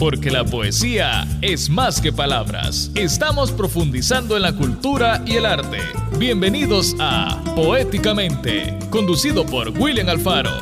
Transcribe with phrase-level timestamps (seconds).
[0.00, 2.90] porque la poesía es más que palabras.
[2.94, 5.78] Estamos profundizando en la cultura y el arte.
[6.16, 10.52] Bienvenidos a Poéticamente, conducido por William Alfaro.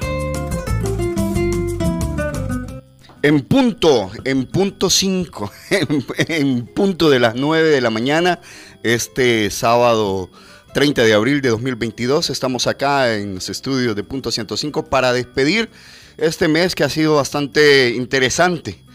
[3.22, 5.52] En punto, en punto 5,
[6.28, 8.40] en, punto de las 9 de la mañana,
[8.82, 10.30] este sábado
[10.74, 15.70] 30 de abril de 2022, estamos acá en los estudios de Punto 105 para despedir
[16.16, 18.87] este mes que ha sido bastante interesante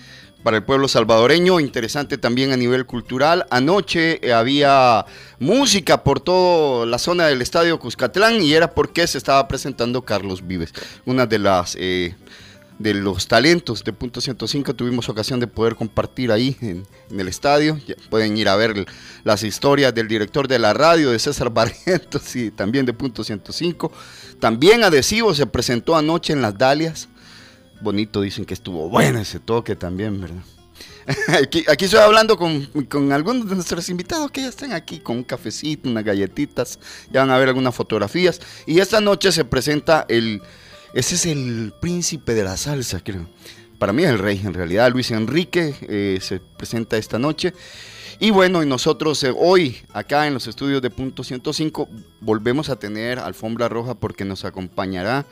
[0.44, 3.46] para el pueblo salvadoreño, interesante también a nivel cultural.
[3.50, 5.06] Anoche eh, había
[5.40, 10.46] música por toda la zona del estadio Cuscatlán y era porque se estaba presentando Carlos
[10.46, 10.74] Vives,
[11.06, 12.16] una de las eh,
[12.80, 16.86] de los talentos de Punto 105 tuvimos ocasión de poder compartir ahí en,
[17.18, 17.80] el estadio.
[18.10, 18.86] pueden ir a ver
[19.24, 23.92] las historias del director de la radio, de César Barrientos y también de Punto 105.
[24.40, 27.08] También Adhesivo se presentó anoche en Las Dalias
[27.84, 30.44] bonito, dicen que estuvo bueno ese toque también, ¿verdad?
[31.42, 32.68] Aquí, estoy hablando con,
[33.12, 36.80] algunos de nuestros invitados que ya están aquí con un cafecito, unas galletitas,
[37.12, 38.40] ya van a ver algunas fotografías.
[38.66, 40.42] Y esta noche se presenta el,
[40.94, 43.28] ese es el príncipe de la salsa, creo.
[43.80, 47.54] Para mí es el rey, en realidad, Luis Enrique eh, se presenta esta noche.
[48.20, 51.90] Y bueno, y nosotros eh, hoy, acá en los estudios de Punto 105,
[52.22, 55.26] volvemos a tener alfombra roja porque nos acompañará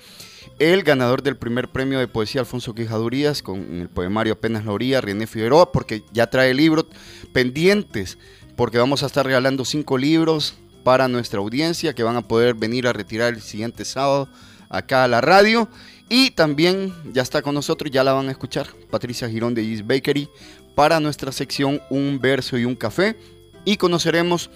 [0.60, 5.02] el ganador del primer premio de poesía, Alfonso Quijadurías, con el poemario Apenas la orilla,
[5.02, 6.86] René Figueroa, porque ya trae libros
[7.34, 8.18] pendientes,
[8.56, 12.88] porque vamos a estar regalando cinco libros para nuestra audiencia que van a poder venir
[12.88, 14.28] a retirar el siguiente sábado
[14.70, 15.68] acá a la radio.
[16.10, 19.86] Y también ya está con nosotros, ya la van a escuchar, Patricia Girón de East
[19.86, 20.28] Bakery,
[20.76, 23.16] para nuestra sección Un verso y un café.
[23.64, 24.50] Y conoceremos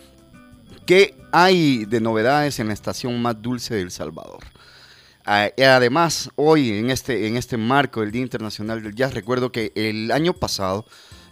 [0.85, 4.43] qué hay de novedades en la estación más dulce del Salvador.
[5.27, 9.71] Ah, además, hoy en este, en este marco del Día Internacional del Jazz, recuerdo que
[9.73, 10.85] el año pasado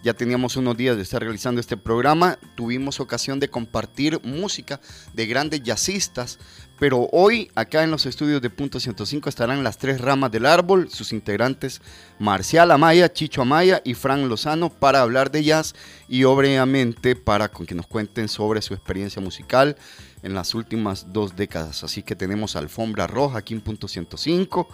[0.04, 4.82] ya teníamos unos días de estar realizando este programa, tuvimos ocasión de compartir música
[5.14, 6.40] de grandes jazzistas,
[6.80, 10.90] pero hoy acá en los estudios de Punto 105 estarán las tres ramas del árbol,
[10.90, 11.80] sus integrantes
[12.18, 15.76] Marcial Amaya, Chicho Amaya y Fran Lozano para hablar de jazz
[16.10, 19.78] y obviamente para que nos cuenten sobre su experiencia musical
[20.24, 21.84] en las últimas dos décadas.
[21.84, 24.68] Así que tenemos alfombra roja aquí en punto 105.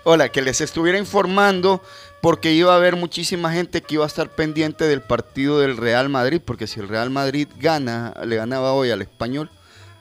[0.06, 1.82] Hola, que les estuviera informando
[2.22, 6.08] porque iba a haber muchísima gente que iba a estar pendiente del partido del Real
[6.08, 9.50] Madrid, porque si el Real Madrid gana, le ganaba hoy al español,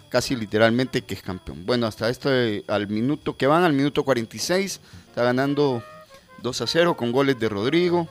[0.09, 1.67] casi literalmente que es campeón.
[1.67, 5.83] Bueno, hasta este, al minuto que van, al minuto 46, está ganando
[6.43, 8.09] 2 a 0 con goles de Rodrigo,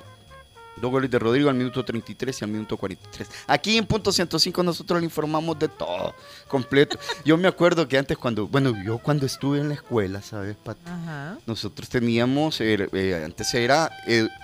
[0.82, 3.30] Dos goles de Rodrigo al minuto 33 y al minuto 43.
[3.48, 6.14] Aquí en punto 105 nosotros le informamos de todo,
[6.48, 7.00] completo.
[7.26, 10.78] Yo me acuerdo que antes cuando, bueno, yo cuando estuve en la escuela, ¿sabes, Pat?
[11.46, 13.92] Nosotros teníamos, eh, eh, antes era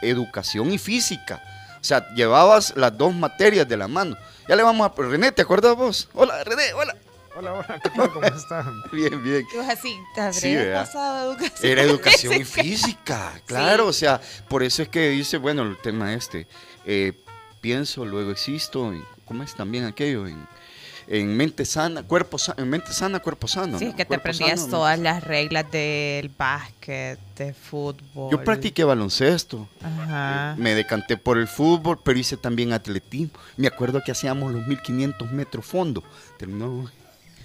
[0.02, 1.42] educación y física.
[1.80, 4.16] O sea, llevabas las dos materias de la mano.
[4.48, 5.02] Ya le vamos a...
[5.02, 6.10] René, ¿te acuerdas vos?
[6.14, 6.96] Hola, René, hola.
[7.44, 8.14] Hola, hola, ¿qué tal?
[8.14, 8.84] ¿Cómo están?
[8.94, 9.46] bien, bien.
[9.70, 10.00] así,
[10.32, 11.72] sí, pasado educación.
[11.72, 13.88] Era educación y física, claro.
[13.88, 16.48] O sea, por eso es que dice, bueno, el tema este,
[16.86, 17.12] eh,
[17.60, 18.94] pienso, luego existo,
[19.26, 20.26] ¿cómo es también aquello?
[20.26, 23.78] En, mente sana, cuerpo sano, en mente sana, cuerpo sano.
[23.78, 28.32] Sí, es que te aprendías todas las reglas del básquet, de fútbol.
[28.32, 29.68] Yo practiqué baloncesto.
[29.82, 30.56] Ajá.
[30.58, 33.38] Me decanté por el fútbol, pero hice también atletismo.
[33.58, 36.06] Me acuerdo que hacíamos los 1500 metros fondo.
[36.38, 36.90] Terminó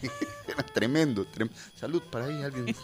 [0.74, 1.26] Tremendo,
[1.74, 2.74] Salud para ahí alguien.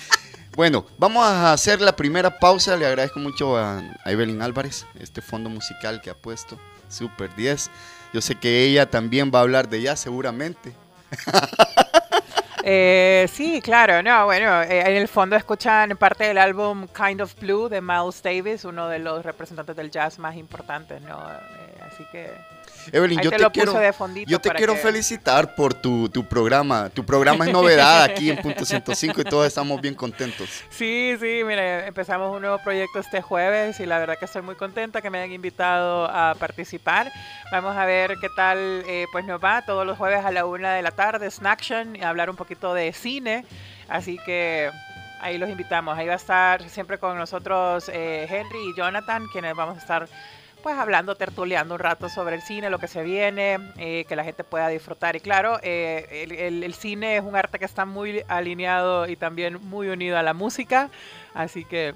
[0.56, 2.76] bueno, vamos a hacer la primera pausa.
[2.76, 6.58] Le agradezco mucho a, Evelyn Álvarez, este fondo musical que ha puesto.
[6.88, 7.70] Super 10.
[8.12, 10.72] Yo sé que ella también va a hablar de ella seguramente.
[12.66, 17.38] Eh, sí, claro, no, bueno, eh, en el fondo escuchan parte del álbum Kind of
[17.38, 21.18] Blue de Miles Davis, uno de los representantes del jazz más importantes, ¿no?
[21.30, 21.64] Eh,
[21.94, 22.30] Así que
[22.92, 23.72] Evelyn, yo te te, quiero,
[24.26, 26.90] yo te quiero que- felicitar por tu, tu programa.
[26.90, 30.48] Tu programa es novedad aquí en Punto 105 y todos estamos bien contentos.
[30.70, 34.54] Sí, sí, mire, empezamos un nuevo proyecto este jueves y la verdad que estoy muy
[34.54, 37.10] contenta que me hayan invitado a participar.
[37.52, 40.74] Vamos a ver qué tal eh, pues nos va todos los jueves a la una
[40.74, 43.44] de la tarde, Snaction, y hablar un poquito de cine.
[43.88, 44.70] Así que
[45.20, 45.96] ahí los invitamos.
[45.96, 50.08] Ahí va a estar siempre con nosotros eh, Henry y Jonathan, quienes vamos a estar
[50.64, 54.24] pues hablando, tertuleando un rato sobre el cine, lo que se viene, eh, que la
[54.24, 55.14] gente pueda disfrutar.
[55.14, 59.14] Y claro, eh, el, el- el cine es un arte que está muy alineado y
[59.14, 60.88] también muy unido a la música,
[61.34, 61.94] así que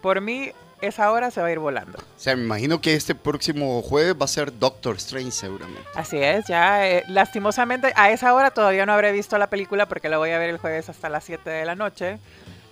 [0.00, 0.50] por mí
[0.80, 1.98] esa hora se va a ir volando.
[1.98, 5.82] O sea, me imagino que este próximo jueves va a ser Doctor Strange seguramente.
[5.94, 10.08] Así es, ya eh, lastimosamente a esa hora todavía no habré visto la película porque
[10.08, 12.18] la voy a ver el jueves hasta las 7 de la noche.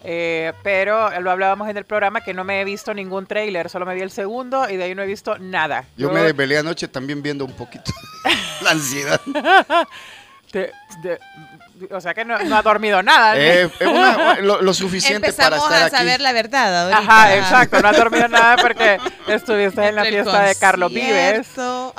[0.03, 3.85] Eh, pero lo hablábamos en el programa que no me he visto ningún tráiler, solo
[3.87, 5.85] me vi el segundo y de ahí no he visto nada.
[5.97, 7.93] Yo me desvelé anoche también viendo un poquito
[8.63, 9.21] la ansiedad.
[10.51, 11.19] Te- de-
[11.93, 13.35] o sea que no, no ha dormido nada.
[13.35, 13.41] ¿no?
[13.41, 15.97] Eh, es una- lo, lo suficiente para Empezamos estar a aquí.
[15.97, 16.99] saber la verdad ahorita.
[17.13, 18.99] Ajá, exacto, no ha dormido nada porque
[19.29, 21.49] estuviste en la el fiesta de Carlos Vives.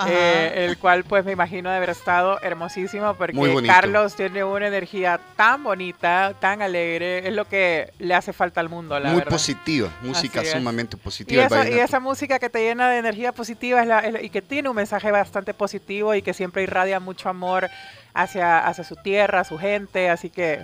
[0.07, 3.31] eh, el cual pues me imagino de haber estado hermosísimo porque.
[3.65, 8.69] Carlos tiene una energía tan bonita, tan alegre, es lo que le hace falta al
[8.69, 9.31] mundo, la Muy verdad.
[9.31, 11.43] positiva, música sumamente Y positiva.
[11.43, 11.83] y vallenato.
[11.83, 14.69] esa música que te llena de energía positiva es la- es la- y que tiene
[14.69, 17.69] un mensaje bastante positivo y que siempre irradia mucho amor
[18.13, 20.63] hacia, hacia su tierra, su gente, así que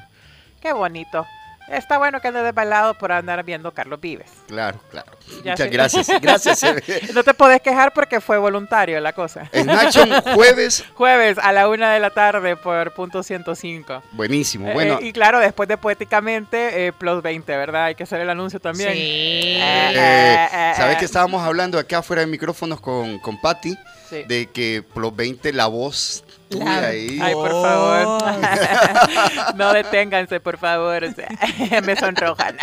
[0.62, 1.26] qué bonito.
[1.70, 4.32] Está bueno que andes desvelado por andar viendo Carlos Vives.
[4.48, 5.12] Claro, claro.
[5.44, 5.70] Ya Muchas sé.
[5.70, 6.08] gracias.
[6.22, 6.62] Gracias.
[7.14, 9.50] No te podés quejar porque fue voluntario la cosa.
[9.52, 14.02] En Action jueves, Jueves a la una de la tarde por punto 105.
[14.14, 14.70] buenísimo.
[14.70, 17.84] Eh, Bueno, y claro, después de Poéticamente, eh, Plus 20, ¿verdad?
[17.86, 18.94] Hay que hacer el anuncio también.
[18.94, 19.00] Sí.
[19.00, 21.00] Eh, eh, eh, ¿sabes eh.
[21.00, 23.76] que estábamos hablando acá fuera de micrófonos con, con Patty?
[24.10, 24.24] Sí.
[24.24, 27.20] De que Plus 20, la voz tuya La ahí.
[27.22, 28.24] Ay, por favor.
[29.56, 31.04] no deténganse, por favor.
[31.04, 32.58] o sea, me sonrojan.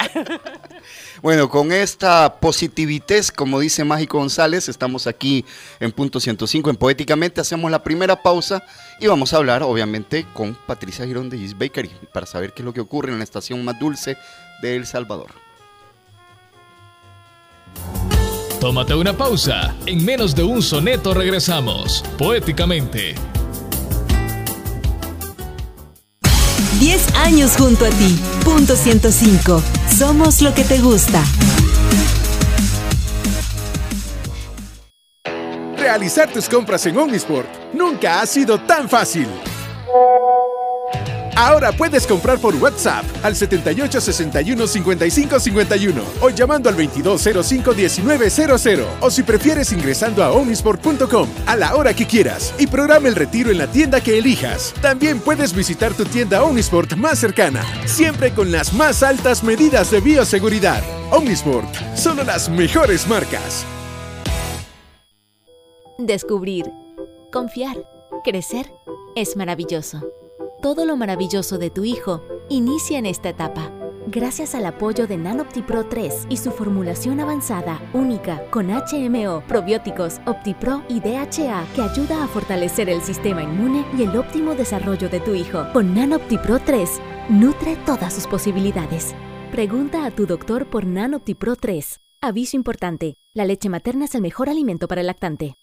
[1.23, 5.45] Bueno, con esta positividad, como dice Mágico González, estamos aquí
[5.81, 7.41] en punto 105 en Poéticamente.
[7.41, 8.63] Hacemos la primera pausa
[9.01, 12.67] y vamos a hablar, obviamente, con Patricia Girón de Gis Bakery para saber qué es
[12.67, 14.17] lo que ocurre en la estación más dulce
[14.63, 15.45] de El Salvador.
[18.61, 19.75] Tómate una pausa.
[19.85, 22.03] En menos de un soneto regresamos.
[22.17, 23.15] Poéticamente.
[26.79, 28.19] 10 años junto a ti.
[28.45, 29.63] Punto 105.
[29.97, 31.23] Somos lo que te gusta.
[35.77, 39.29] Realizar tus compras en Omnisport nunca ha sido tan fácil.
[41.37, 48.81] Ahora puedes comprar por WhatsApp al 78 61 55 51 o llamando al 2205 1900
[49.01, 53.51] o si prefieres ingresando a omnisport.com a la hora que quieras y programa el retiro
[53.51, 54.73] en la tienda que elijas.
[54.81, 60.01] También puedes visitar tu tienda Omnisport más cercana, siempre con las más altas medidas de
[60.01, 60.83] bioseguridad.
[61.11, 63.65] Omnisport, solo las mejores marcas.
[65.99, 66.67] Descubrir,
[67.33, 67.77] confiar,
[68.25, 68.67] crecer
[69.17, 70.24] es maravilloso.
[70.65, 73.71] Todo lo maravilloso de tu hijo inicia en esta etapa.
[74.07, 80.83] Gracias al apoyo de NanOptiPro 3 y su formulación avanzada, única, con HMO, probióticos, OptiPro
[80.89, 85.35] y DHA, que ayuda a fortalecer el sistema inmune y el óptimo desarrollo de tu
[85.35, 85.67] hijo.
[85.75, 89.15] Con NanOptiPro 3, nutre todas sus posibilidades.
[89.53, 92.01] Pregunta a tu doctor por NanOptiPro 3.
[92.23, 95.57] Aviso importante, la leche materna es el mejor alimento para el lactante.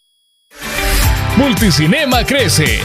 [1.37, 2.81] Multicinema crece.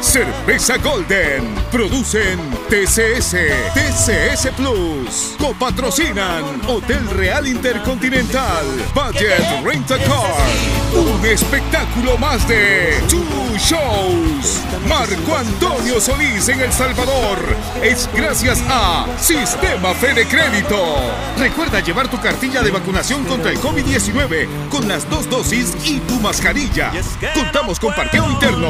[0.00, 1.54] Cerveza Golden.
[1.72, 3.36] Producen TCS.
[3.72, 5.34] TCS Plus.
[5.38, 8.66] Copatrocinan Hotel Real Intercontinental.
[8.94, 10.46] Budget Rent a Car.
[10.94, 14.60] Un espectáculo más de Two Shows.
[14.86, 17.38] Marco Antonio Solís en El Salvador.
[17.82, 20.96] Es gracias a Sistema Fede Crédito.
[21.38, 26.20] Recuerda llevar tu cartilla de vacunación contra el COVID-19 con las dos dosis y tu
[26.20, 26.92] mascarilla.
[27.34, 28.65] Contamos con parqueo interno.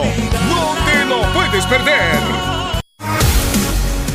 [0.49, 2.47] No te lo puedes perder.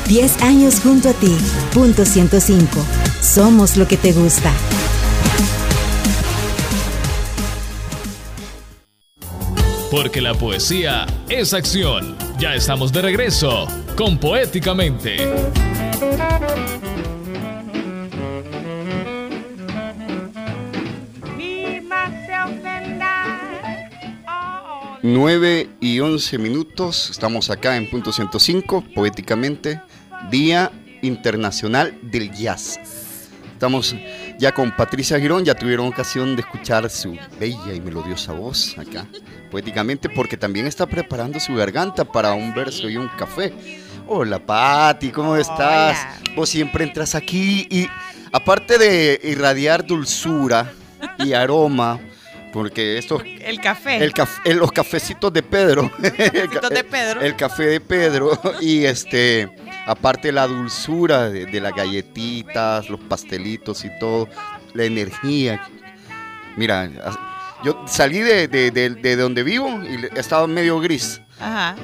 [0.08, 1.36] 10 años junto a ti.
[1.74, 2.86] Punto 105.
[3.22, 4.52] Somos lo que te gusta.
[9.90, 12.16] Porque la poesía es acción.
[12.40, 15.18] Ya estamos de regreso con Poéticamente.
[25.04, 29.82] 9 y 11 minutos, estamos acá en punto 105, poéticamente,
[30.30, 32.80] Día Internacional del Jazz.
[33.52, 33.96] Estamos
[34.38, 39.08] ya con Patricia Girón, ya tuvieron ocasión de escuchar su bella y melodiosa voz acá,
[39.50, 43.52] poéticamente, porque también está preparando su garganta para un verso y un café.
[44.06, 45.98] Hola Pati, ¿cómo estás?
[46.36, 47.88] Vos siempre entras aquí y
[48.32, 50.72] aparte de irradiar dulzura
[51.18, 52.00] y aroma,
[52.54, 54.04] porque esto El café.
[54.04, 55.90] el caf- los cafecitos de Pedro.
[56.02, 57.22] cafecitos de Pedro.
[57.22, 58.40] El café de Pedro.
[58.62, 59.50] Y este,
[59.86, 64.28] aparte la dulzura de, de las galletitas, los pastelitos y todo,
[64.74, 65.62] la energía.
[66.58, 66.90] Mira,
[67.64, 71.22] yo salí de, de- de- de donde vivo y estaba medio gris.
[71.40, 71.76] Ajá.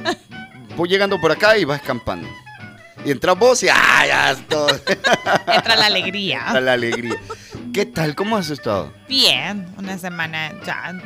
[0.76, 2.28] Voy llegando por acá y vas escampando.
[3.06, 4.68] Y entras vos y ¡ah, ya todo!
[5.48, 6.52] Entra la alegría.
[6.60, 7.16] la alegría.
[7.74, 8.16] ¿Qué tal?
[8.16, 8.92] ¿Cómo has estado?
[9.08, 11.00] Bien, una semana ya.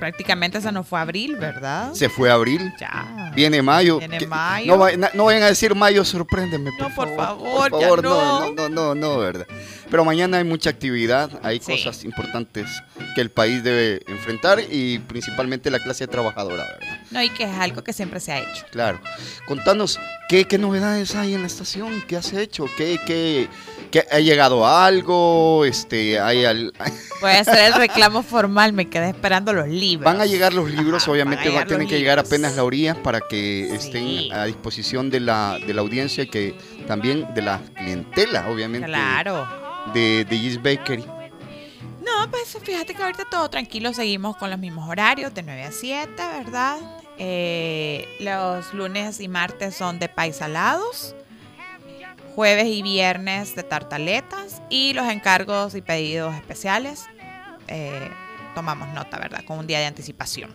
[0.00, 1.92] Prácticamente se nos fue abril, ¿verdad?
[1.94, 2.72] Se fue abril.
[2.80, 3.30] Ya.
[3.34, 3.98] Viene mayo.
[3.98, 4.76] Viene ¿Qué- mayo.
[5.14, 6.72] No, vayan a decir mayo, sorpréndeme.
[6.72, 7.70] Por No, por favor.
[7.70, 8.40] favor, Por ya favor, no.
[8.40, 9.46] no, no, no, no, ¿verdad?
[9.90, 11.72] Pero mañana hay mucha actividad, hay Sí.
[11.72, 12.66] cosas importantes
[13.14, 16.98] que el país debe enfrentar y principalmente la clase trabajadora, ¿verdad?
[17.12, 18.64] No, y que es algo que siempre se ha hecho.
[18.72, 19.00] Claro.
[19.46, 22.02] Contanos, ¿qué, qué novedades hay en la estación?
[22.08, 22.66] ¿Qué has hecho?
[22.76, 23.48] ¿Qué, qué,
[23.92, 25.64] qué- ha llegado algo?
[25.64, 26.72] Este, hay al-
[27.20, 30.04] Voy a hacer el reclamo formal, me quedé esperando los libros.
[30.04, 33.00] Van a llegar los libros, Ajá, obviamente van a tienen que llegar apenas la orilla
[33.02, 37.60] para que estén a disposición de la, de la audiencia y que también de la
[37.76, 38.88] clientela, obviamente.
[38.88, 39.46] Claro.
[39.96, 41.06] De, de Bakery.
[41.06, 45.72] No, pues fíjate que ahorita todo tranquilo, seguimos con los mismos horarios, de 9 a
[45.72, 46.76] 7, ¿verdad?
[47.16, 51.16] Eh, los lunes y martes son de paisalados,
[52.34, 57.06] jueves y viernes de tartaletas y los encargos y pedidos especiales.
[57.68, 58.10] eh,
[58.54, 59.44] tomamos nota, ¿verdad?
[59.46, 60.54] Con un día de anticipación.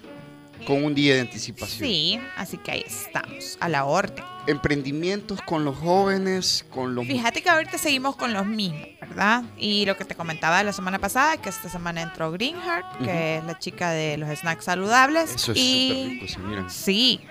[0.65, 1.87] Con un día de anticipación.
[1.87, 4.23] Sí, así que ahí estamos, a la orden.
[4.47, 7.05] Emprendimientos con los jóvenes, con los...
[7.05, 9.43] Fíjate que ahorita seguimos con los mismos, ¿verdad?
[9.57, 13.43] Y lo que te comentaba la semana pasada, que esta semana entró Greenheart, que es
[13.43, 15.35] la chica de los snacks saludables.
[15.35, 16.69] Eso es y súper rico, sí, miren.
[16.69, 17.21] Sí,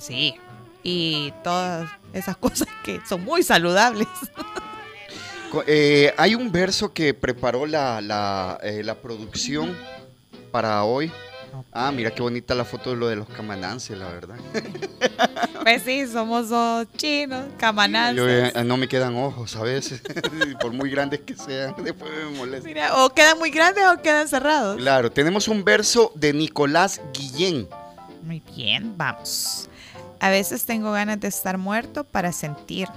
[0.00, 0.34] sí.
[0.82, 4.08] Y todas esas cosas que son muy saludables.
[5.66, 9.76] Eh, hay un verso que preparó la, la, eh, la producción
[10.50, 11.10] para hoy.
[11.72, 14.36] Ah, mira qué bonita la foto de lo de los camanances, la verdad.
[15.62, 18.16] Pues sí, somos dos chinos, camanances.
[18.16, 20.02] Yo, eh, no me quedan ojos a veces,
[20.60, 22.66] por muy grandes que sean, después me molesta.
[22.66, 24.78] Mira, o quedan muy grandes o quedan cerrados.
[24.78, 27.68] Claro, tenemos un verso de Nicolás Guillén.
[28.22, 29.68] Muy bien, vamos.
[30.18, 32.88] A veces tengo ganas de estar muerto para sentir,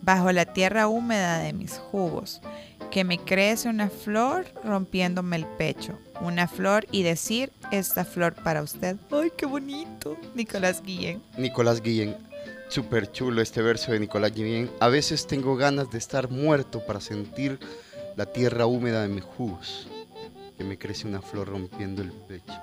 [0.00, 2.40] bajo la tierra húmeda de mis jugos,
[2.90, 5.98] que me crece una flor rompiéndome el pecho.
[6.20, 8.96] Una flor y decir, esta flor para usted.
[9.10, 10.16] ¡Ay, qué bonito!
[10.34, 11.22] Nicolás Guillén.
[11.36, 12.16] Nicolás Guillén.
[12.68, 14.70] Súper chulo este verso de Nicolás Guillén.
[14.80, 17.58] A veces tengo ganas de estar muerto para sentir
[18.16, 19.88] la tierra húmeda de mis jugos.
[20.56, 22.54] Que me crece una flor rompiendo el pecho.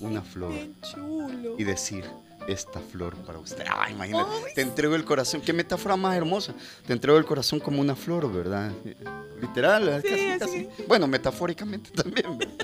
[0.00, 0.52] Una flor.
[0.82, 1.56] chulo.
[1.58, 2.04] Y decir,
[2.48, 3.64] esta flor para usted.
[3.70, 4.30] Ay, imagínate.
[4.54, 5.40] Te entrego el corazón.
[5.40, 6.54] Qué metáfora más hermosa.
[6.86, 8.72] Te entrego el corazón como una flor, ¿verdad?
[9.40, 10.02] Literal.
[10.02, 10.68] Sí, casi, casi.
[10.88, 12.38] Bueno, metafóricamente también.
[12.38, 12.54] ¿verdad?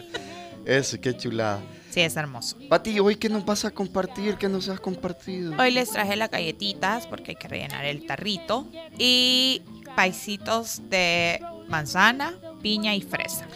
[0.64, 1.61] Eso, qué chulada.
[1.90, 2.59] Sí, es hermoso.
[2.68, 4.37] Pati, ¿hoy qué nos vas a compartir?
[4.37, 5.54] ¿Qué nos has compartido?
[5.59, 8.66] Hoy les traje las galletitas porque hay que rellenar el tarrito.
[8.99, 9.62] Y
[9.95, 13.47] paisitos de manzana, piña y fresa.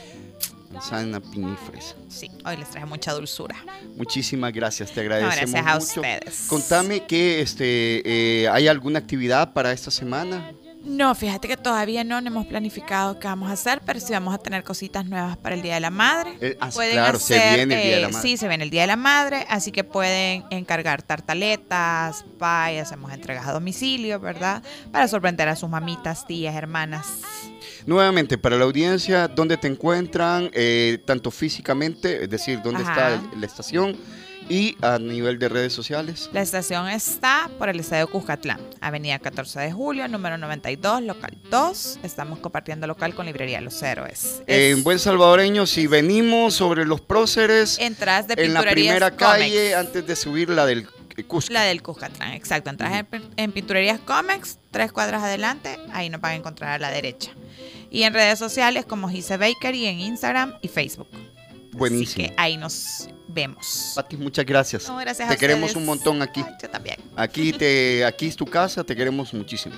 [0.80, 1.94] Sana piña y fresa.
[2.08, 3.56] Sí, hoy les traje mucha dulzura.
[3.96, 6.00] Muchísimas gracias, te agradecemos gracias a mucho.
[6.00, 6.46] ustedes.
[6.48, 10.52] Contame que este, eh, hay alguna actividad para esta semana.
[10.82, 14.34] No, fíjate que todavía no, no hemos planificado qué vamos a hacer, pero sí vamos
[14.34, 16.38] a tener cositas nuevas para el Día de la Madre.
[16.40, 18.28] Eh, ah, claro, se viene el Día de la eh, Madre.
[18.28, 23.12] Sí, se viene el Día de la Madre, así que pueden encargar tartaletas, pie, hacemos
[23.12, 24.62] entregas a domicilio, ¿verdad?
[24.90, 27.20] Para sorprender a sus mamitas, tías, hermanas.
[27.90, 30.48] Nuevamente, para la audiencia, ¿dónde te encuentran?
[30.52, 33.16] Eh, tanto físicamente, es decir, ¿dónde Ajá.
[33.16, 33.96] está la estación?
[34.48, 36.30] Y a nivel de redes sociales.
[36.32, 41.98] La estación está por el Estadio Cuscatlán, Avenida 14 de Julio, número 92, local 2.
[42.04, 44.44] Estamos compartiendo local con Librería Los Héroes.
[44.46, 49.74] Es En buen salvadoreño, si venimos sobre los próceres, entradas de en la primera calle,
[49.74, 50.86] antes de subir la del
[51.26, 51.52] Cusco.
[51.52, 52.70] La del Cuscatlán, exacto.
[52.70, 56.90] Entras en, en Pinturerías Comex, tres cuadras adelante, ahí nos van a encontrar a la
[56.92, 57.32] derecha.
[57.90, 61.08] Y en redes sociales como Gise Bakery en Instagram y Facebook.
[61.72, 62.24] Buenísimo.
[62.24, 63.92] Así que ahí nos vemos.
[63.94, 64.88] Pati, muchas gracias.
[64.88, 66.42] No, gracias te a queremos un montón aquí.
[66.46, 66.96] Ay, yo también.
[67.16, 69.74] Aquí, te, aquí es tu casa, te queremos muchísimo.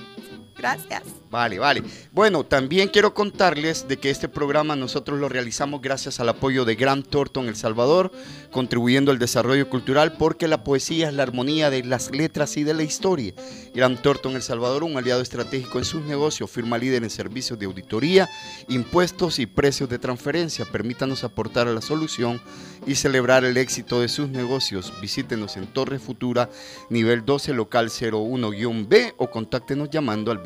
[0.57, 1.03] Gracias.
[1.33, 1.81] Vale, vale.
[2.11, 6.75] Bueno, también quiero contarles de que este programa nosotros lo realizamos gracias al apoyo de
[6.75, 8.11] Grant Thornton El Salvador,
[8.51, 12.75] contribuyendo al desarrollo cultural porque la poesía es la armonía de las letras y de
[12.75, 13.33] la historia.
[13.73, 17.65] Grant Thornton El Salvador, un aliado estratégico en sus negocios, firma líder en servicios de
[17.65, 18.29] auditoría,
[18.67, 20.65] impuestos y precios de transferencia.
[20.71, 22.39] Permítanos aportar a la solución
[22.85, 24.93] y celebrar el éxito de sus negocios.
[25.01, 26.51] Visítenos en Torre Futura,
[26.91, 30.43] nivel 12, local 01-B o contáctenos llamando al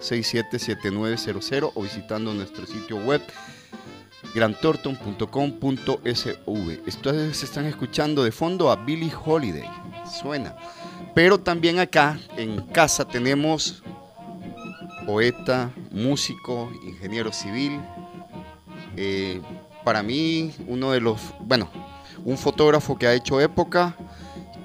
[0.00, 3.22] 2267-7900 o visitando nuestro sitio web
[4.34, 6.80] grantorton.com.sv.
[6.86, 9.68] Ustedes están escuchando de fondo a Billie Holiday,
[10.20, 10.54] suena.
[11.14, 13.82] Pero también acá en casa tenemos
[15.06, 17.80] poeta, músico, ingeniero civil.
[18.96, 19.40] eh,
[19.84, 21.70] para mí, uno de los, bueno,
[22.24, 23.96] un fotógrafo que ha hecho época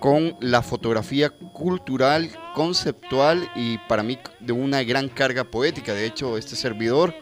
[0.03, 5.93] con la fotografía cultural, conceptual y para mí de una gran carga poética.
[5.93, 7.15] De hecho, este servidor,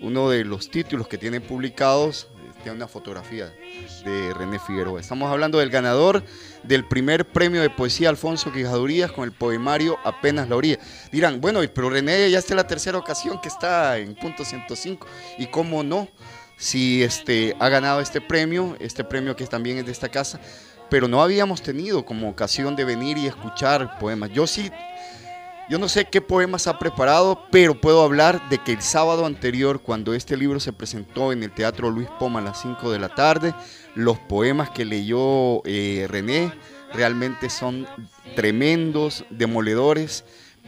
[0.00, 3.52] uno de los títulos que tiene publicados, eh, tiene una fotografía
[4.04, 5.00] de René Figueroa.
[5.00, 6.22] Estamos hablando del ganador
[6.62, 10.78] del primer premio de poesía Alfonso Quijadurías con el poemario Apenas la orilla.
[11.10, 15.04] Dirán, bueno, pero René ya esta es la tercera ocasión que está en punto 105.
[15.36, 16.06] ¿Y cómo no?
[16.60, 20.38] Si este, ha ganado este premio, este premio que también es de esta casa,
[20.90, 24.30] pero no habíamos tenido como ocasión de venir y escuchar poemas.
[24.32, 24.70] Yo sí,
[25.70, 29.80] yo no sé qué poemas ha preparado, pero puedo hablar de que el sábado anterior,
[29.80, 33.14] cuando este libro se presentó en el Teatro Luis Poma a las 5 de la
[33.14, 33.54] tarde,
[33.94, 36.52] los poemas que leyó eh, René
[36.92, 37.86] realmente son
[38.34, 40.24] tremendos, demoledores,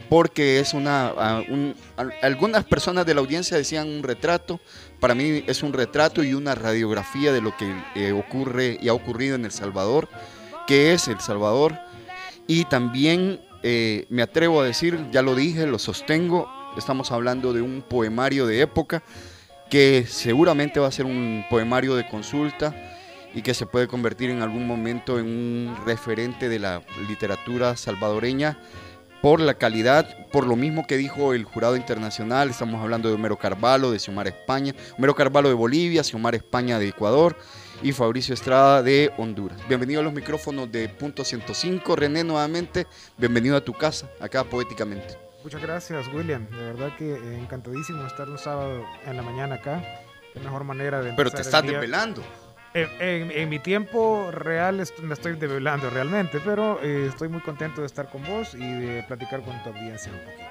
[0.09, 1.07] porque es una...
[1.07, 1.75] a- un-
[2.21, 4.59] algunas personas de la audiencia decían un retrato,
[4.99, 8.93] para mí es un retrato y una radiografía de lo que eh, ocurre y ha
[8.93, 10.09] ocurrido en El Salvador,
[10.67, 11.77] que es El Salvador,
[12.47, 17.61] y también eh, me atrevo a decir, ya lo dije, lo sostengo, estamos hablando de
[17.61, 19.03] un poemario de época
[19.69, 22.75] que seguramente va a ser un poemario de consulta
[23.33, 28.59] y que se puede convertir en algún momento en un referente de la literatura salvadoreña
[29.23, 33.37] por la calidad, por lo mismo que dijo el jurado internacional, estamos hablando de Homero
[33.37, 37.37] Carvalho de Xiomara España, Homero Carvalho de Bolivia, Xiomara España de Ecuador
[37.81, 39.57] y Fabricio Estrada de Honduras.
[39.69, 42.85] Bienvenido a los micrófonos de Punto 105, René nuevamente,
[43.17, 45.17] bienvenido a tu casa, acá poéticamente.
[45.41, 46.45] Muchas gracias, William.
[46.49, 49.81] De verdad que eh, encantadísimo estar un sábado en la mañana acá.
[50.33, 51.79] Qué mejor manera de Pero te empezar estás el día.
[51.79, 52.23] desvelando.
[52.73, 57.41] En, en- en mi tiempo real est- me estoy desvelando realmente, pero eh, estoy muy
[57.41, 60.49] contento de estar con vos y de platicar con tu audiencia un poquito.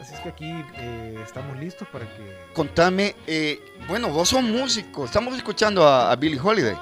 [0.00, 2.36] Así es que aquí eh, estamos listos para que...
[2.54, 6.76] Contame, eh, bueno, vos sos músico, estamos escuchando a, a Billie Holiday.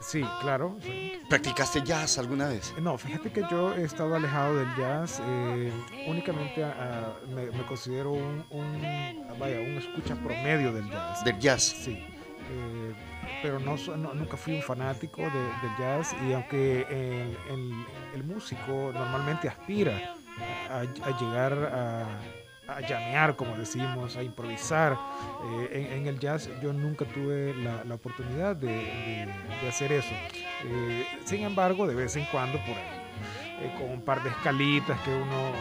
[0.00, 0.76] Sí, claro.
[0.82, 1.20] sí.
[1.28, 2.72] ¿Practicaste jazz alguna vez?
[2.80, 5.20] No, fíjate que yo he estado alejado del jazz.
[5.24, 5.72] eh,
[6.06, 11.24] únicamente a- a- me, me considero un, un- vaya, un escucha promedio del jazz.
[11.24, 11.62] Del jazz.
[11.62, 11.92] Sí.
[12.50, 12.94] eh,
[13.42, 17.36] pero no, no- nunca fui un fanático de- del jazz y aunque el,
[18.14, 20.00] el- músico normalmente aspira
[20.70, 22.06] a, llegar a,
[22.72, 24.96] a llamear, como decimos, a improvisar
[25.44, 29.28] eh, en, el jazz, yo nunca tuve la, la oportunidad de, de-
[29.62, 30.14] de hacer eso.
[30.64, 35.00] Eh, sin embargo, de vez en cuando por ahí, eh, con un par de escalitas
[35.00, 35.52] que uno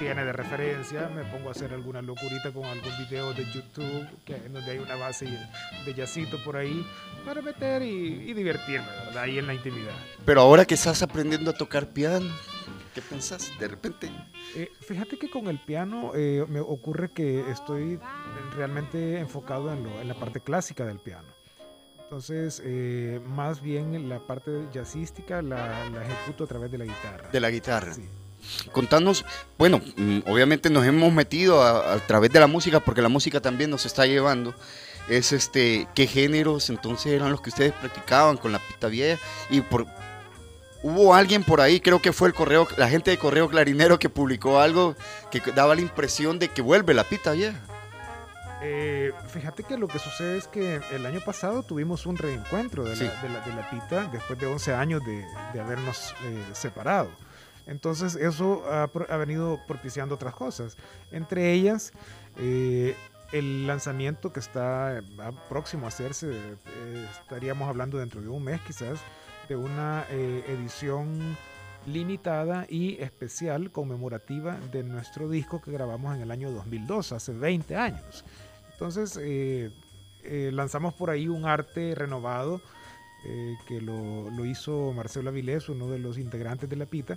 [0.00, 4.34] tiene de referencia, me pongo a hacer alguna locurita con algún video de YouTube que,
[4.34, 5.26] en donde hay una base
[5.84, 6.84] de jazzito por ahí
[7.24, 9.22] para meter y, y divertirme, ¿verdad?
[9.24, 9.94] Ahí en la intimidad.
[10.24, 12.26] Pero ahora que estás aprendiendo a tocar piano,
[12.94, 13.52] ¿qué pensás?
[13.60, 14.10] De repente.
[14.56, 18.00] Eh, fíjate que con el piano eh, me ocurre que estoy
[18.56, 21.28] realmente enfocado en, lo- en la parte clásica del piano.
[22.04, 27.28] Entonces, eh, más bien la parte jazzística la, la ejecuto a través de la guitarra.
[27.30, 27.92] De la guitarra.
[27.94, 28.08] Sí.
[28.72, 29.24] Contanos,
[29.58, 33.40] bueno, mm, obviamente nos hemos metido a, a través de la música porque la música
[33.40, 34.54] también nos está llevando.
[35.08, 39.20] Es este, ¿qué géneros entonces eran los que ustedes practicaban con la pita vieja?
[39.50, 39.86] Y por,
[40.82, 44.08] hubo alguien por ahí, creo que fue el correo, la gente de Correo Clarinero que
[44.08, 44.94] publicó algo
[45.30, 47.58] que daba la impresión de que vuelve la pita vieja.
[48.62, 52.94] Eh, fíjate que lo que sucede es que el año pasado tuvimos un reencuentro de,
[52.94, 53.04] Sí.
[53.04, 55.24] la, de la- de la pita después de 11 años de,
[55.54, 57.10] de habernos eh, separado.
[57.70, 60.76] Entonces eso ha, venido propiciando otras cosas.
[61.12, 61.92] Entre ellas,
[62.36, 62.96] eh,
[63.30, 65.00] el lanzamiento que está
[65.48, 68.98] próximo a hacerse, eh, estaríamos hablando dentro de un mes quizás,
[69.48, 71.36] de una eh, edición
[71.86, 77.76] limitada y especial conmemorativa de nuestro disco que grabamos en el año 2002, hace 20
[77.76, 78.24] años.
[78.72, 79.16] Entonces
[80.52, 82.60] lanzamos por ahí un arte renovado
[83.68, 87.16] que lo, lo hizo Marcelo Avilés, uno de los integrantes de La Pita,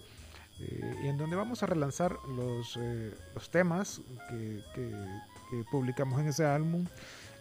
[0.59, 5.23] eh, y en donde vamos a relanzar los, eh, los temas que, que-
[5.69, 6.87] publicamos en ese álbum,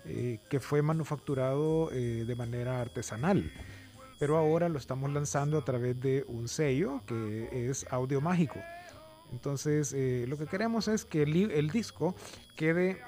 [0.04, 3.50] eh, que fue manufacturado eh, de manera artesanal.
[4.18, 8.60] Pero ahora lo estamos lanzando a través de un sello que es Audio Mágico.
[9.32, 9.94] Entonces,
[10.28, 12.14] lo que queremos es que el, el disco
[12.54, 13.00] quede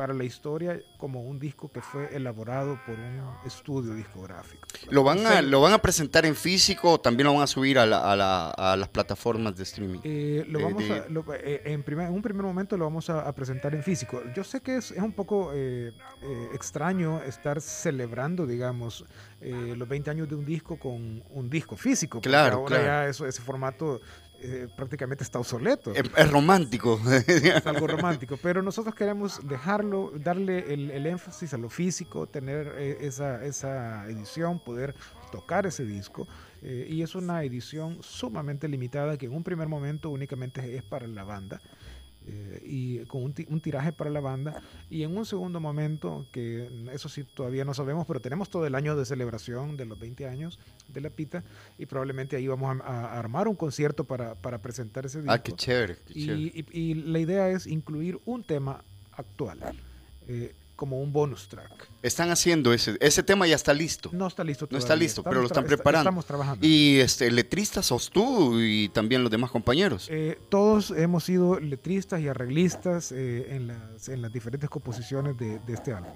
[0.00, 4.66] para la historia como un disco que fue elaborado por un estudio discográfico.
[4.88, 5.46] ¿Lo van, a, Sí.
[5.46, 8.16] ¿Lo van a presentar en físico o también lo van a subir a, la- a
[8.16, 9.98] la- a las plataformas de streaming?
[10.04, 12.86] Eh, lo Eh, vamos de- a- lo- eh, en, primer- en un primer momento lo
[12.86, 14.22] vamos a, presentar en físico.
[14.34, 19.04] Yo sé que es, es un poco eh, eh, extraño estar celebrando, digamos,
[19.42, 22.22] eh, los 20 años de un disco con un disco físico.
[22.22, 22.84] Claro, ahora claro.
[22.84, 24.00] ya eso, ese formato
[24.42, 25.94] eh, prácticamente está obsoleto.
[25.94, 27.00] Es, es romántico.
[27.28, 32.74] es algo romántico, pero nosotros queremos dejarlo, darle el, el énfasis a lo físico, tener
[32.76, 34.94] eh, esa, esa edición, poder
[35.30, 36.26] tocar ese disco.
[36.62, 41.06] eh, y es una edición sumamente limitada que en un primer momento únicamente es para
[41.06, 41.60] la banda.
[42.26, 46.68] Eh, y con un, un tiraje para la banda y en un segundo momento que
[46.92, 50.26] eso sí todavía no sabemos pero tenemos todo el año de celebración de los 20
[50.28, 51.42] años de la pita
[51.78, 55.38] y probablemente ahí vamos a, a armar un concierto para, para presentar ese disco ah,
[55.42, 55.96] qué chévere.
[56.06, 56.40] qué chévere.
[56.40, 59.58] y, y- y la idea es incluir un tema actual
[60.28, 61.70] eh, como un bonus track.
[62.02, 64.08] Están haciendo ese, ese tema ya está listo.
[64.14, 66.08] No está listo No está todavía, listo, estamos pero lo están está- preparando.
[66.08, 66.66] Estamos trabajando.
[66.66, 70.08] Y este, letristas sos tú y también los demás compañeros.
[70.10, 75.58] Eh, todos hemos sido letristas y arreglistas eh, en, las, en las diferentes composiciones de,
[75.58, 76.14] de este álbum.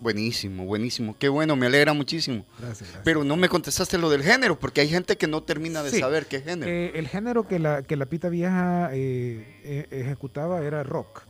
[0.00, 1.14] Buenísimo, buenísimo.
[1.18, 2.44] Qué bueno, me alegra muchísimo.
[2.58, 2.80] Gracias.
[2.80, 3.00] gracias.
[3.04, 6.00] Pero no me contestaste lo del género, porque hay gente que no termina de Sí.
[6.00, 6.70] saber qué género.
[6.70, 11.22] Eh, el género que la, que la pita vieja eh, eh, ejecutaba era rock.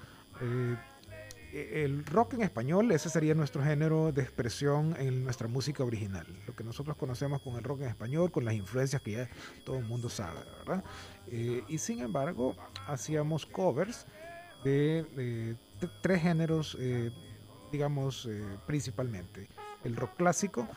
[1.57, 6.27] Eh, el rock en español, ese sería nuestro género de expresión en nuestra música original.
[6.47, 9.31] Lo que nosotros conocemos con el rock en español, con las influencias que ya
[9.65, 10.85] todo el mundo sabe, ¿verdad?
[11.29, 12.55] Eh, y sin embargo,
[12.87, 14.07] hacíamos covers
[14.65, 15.57] de,
[16.03, 17.11] tres géneros, eh,
[17.73, 18.29] digamos,
[18.67, 19.49] principalmente.
[19.83, 20.69] El rock clásico,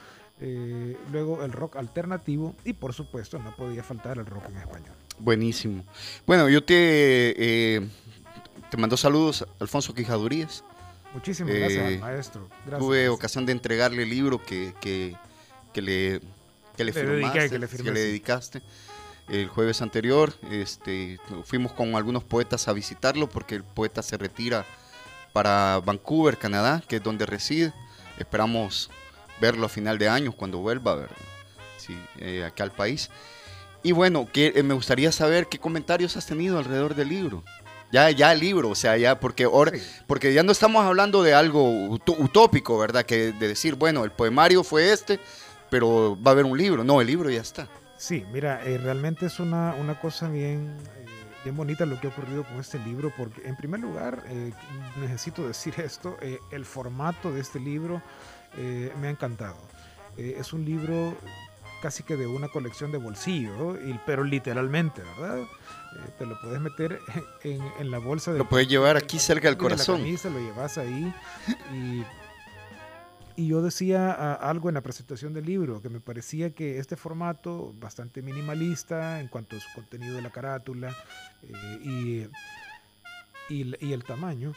[1.11, 4.95] luego el rock alternativo y por supuesto no podía faltar el rock en español.
[5.17, 5.83] Buenísimo.
[6.25, 7.89] Bueno, yo te,
[8.69, 10.63] te mando saludos, Alfonso Quijadurías.
[11.13, 12.47] Muchísimas Eh, gracias, maestro.
[12.65, 12.79] Gracias.
[12.79, 15.15] Tuve ocasión de entregarle el libro que, que,
[15.73, 16.21] que le,
[16.77, 17.97] que le Le dediqué, firmaste, que le firmé, sí.
[17.97, 18.61] dedicaste
[19.27, 20.33] el jueves anterior.
[20.51, 24.65] Este, fuimos con algunos poetas a visitarlo porque el poeta se retira
[25.33, 27.73] para Vancouver, Canadá, que es donde reside.
[28.17, 28.89] Esperamos
[29.39, 31.15] verlo a final de año cuando vuelva, ¿verdad?
[31.77, 33.09] Sí, eh, acá al país.
[33.81, 37.43] Y bueno, que, eh, me gustaría saber qué comentarios has tenido alrededor del libro.
[37.91, 39.81] Ya, ya el libro, o sea, ya, porque ahora, Sí.
[40.05, 43.03] porque ya no estamos hablando de algo utópico, ¿verdad?
[43.05, 45.19] Que de decir, bueno, el poemario fue este,
[45.69, 46.83] pero va a haber un libro.
[46.83, 47.67] No, el libro ya está.
[47.97, 51.05] Sí, mira, eh, realmente es una, una cosa bien, eh,
[51.43, 54.51] bien bonita lo que ha ocurrido con este libro, porque en primer lugar, eh,
[55.01, 58.01] necesito decir esto, eh, el formato de este libro
[58.57, 59.57] eh, me ha encantado.
[60.15, 61.15] Eh, es un libro
[61.81, 65.45] casi que de una colección de bolsillo, pero literalmente, ¿verdad?
[65.95, 66.99] Eh, te lo puedes meter
[67.43, 69.97] en, en la bolsa de Lo puedes llevar aquí cerca del la corazón.
[70.01, 71.13] camisa, lo llevas ahí
[71.73, 72.03] y,
[73.41, 77.73] y yo decía algo en la presentación del libro, que me parecía que este formato
[77.79, 80.95] bastante minimalista en cuanto a su contenido de la carátula
[81.43, 81.79] eh,
[83.49, 84.53] y, y el- y el tamaño,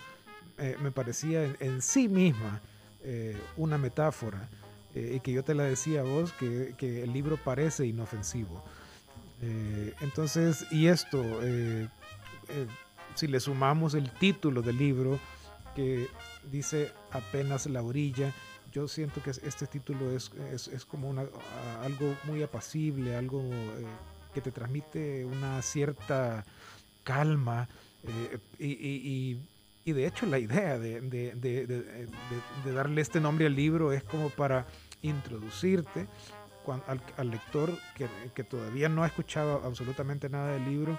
[0.58, 2.60] eh, me parecía en, en sí misma
[3.56, 4.48] una metáfora
[4.94, 8.62] y que yo te la decía a vos, que, que el libro parece inofensivo.
[9.42, 11.88] Eh, entonces, y esto, eh,
[12.48, 12.66] eh,
[13.14, 15.18] si le sumamos el título del libro,
[15.74, 16.06] que
[16.50, 18.32] dice apenas la orilla,
[18.72, 21.24] yo siento que es- este título es, es, es como una,
[21.82, 23.42] algo muy apacible, algo
[24.32, 26.44] que te transmite una cierta
[27.04, 27.68] calma
[28.58, 29.40] y,
[29.84, 31.00] y- de hecho la idea de,
[32.74, 34.66] darle este nombre al libro es como para
[35.02, 36.06] introducirte
[36.86, 40.98] al, al lector que, que todavía no ha escuchado absolutamente nada del libro,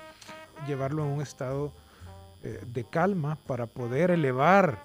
[0.67, 1.71] llevarlo a un estado
[2.43, 4.83] eh, de calma para poder elevar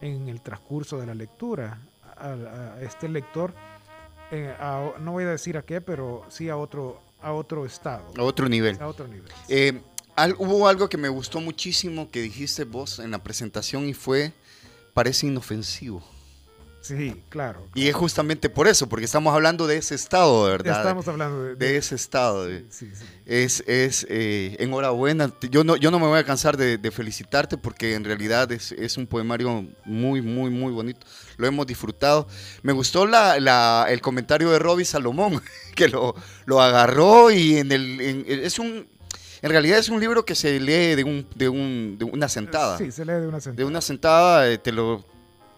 [0.00, 1.78] en el transcurso de la lectura
[2.16, 2.28] a,
[2.76, 3.52] a este lector,
[4.30, 8.04] eh, a- no voy a decir a qué, pero sí a otro, a otro estado,
[8.16, 8.80] A otro nivel.
[8.80, 9.30] a otro nivel.
[9.48, 9.80] Eh,
[10.14, 14.32] al- hubo algo que me gustó muchísimo que dijiste vos en la presentación y fue,
[14.94, 16.02] parece inofensivo.
[16.82, 17.66] Sí, claro.
[17.74, 20.78] Y es justamente por eso, porque estamos hablando de ese estado, de verdad.
[20.80, 22.46] Estamos hablando de, de ese estado.
[22.46, 23.04] de- sí, sí.
[23.26, 25.32] Es, es eh, enhorabuena.
[25.50, 28.72] Yo no, yo no me voy a cansar de, de felicitarte porque en realidad es,
[28.72, 31.06] es un poemario muy, muy, muy bonito.
[31.36, 32.26] Lo hemos disfrutado.
[32.62, 35.40] Me gustó la, la- el comentario de Robbie Salomón,
[35.76, 36.14] que lo,
[36.46, 38.88] lo agarró y en el, en- es un...
[39.42, 42.76] En realidad es un libro que se lee de, un, de, un, de una sentada.
[42.76, 43.56] Sí, se lee de una sentada.
[43.56, 45.02] De una sentada eh, te lo,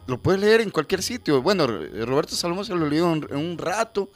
[0.07, 1.43] lo puedes leer en cualquier sitio.
[1.43, 4.11] Bueno, Roberto Salomón se lo leyó en, un rato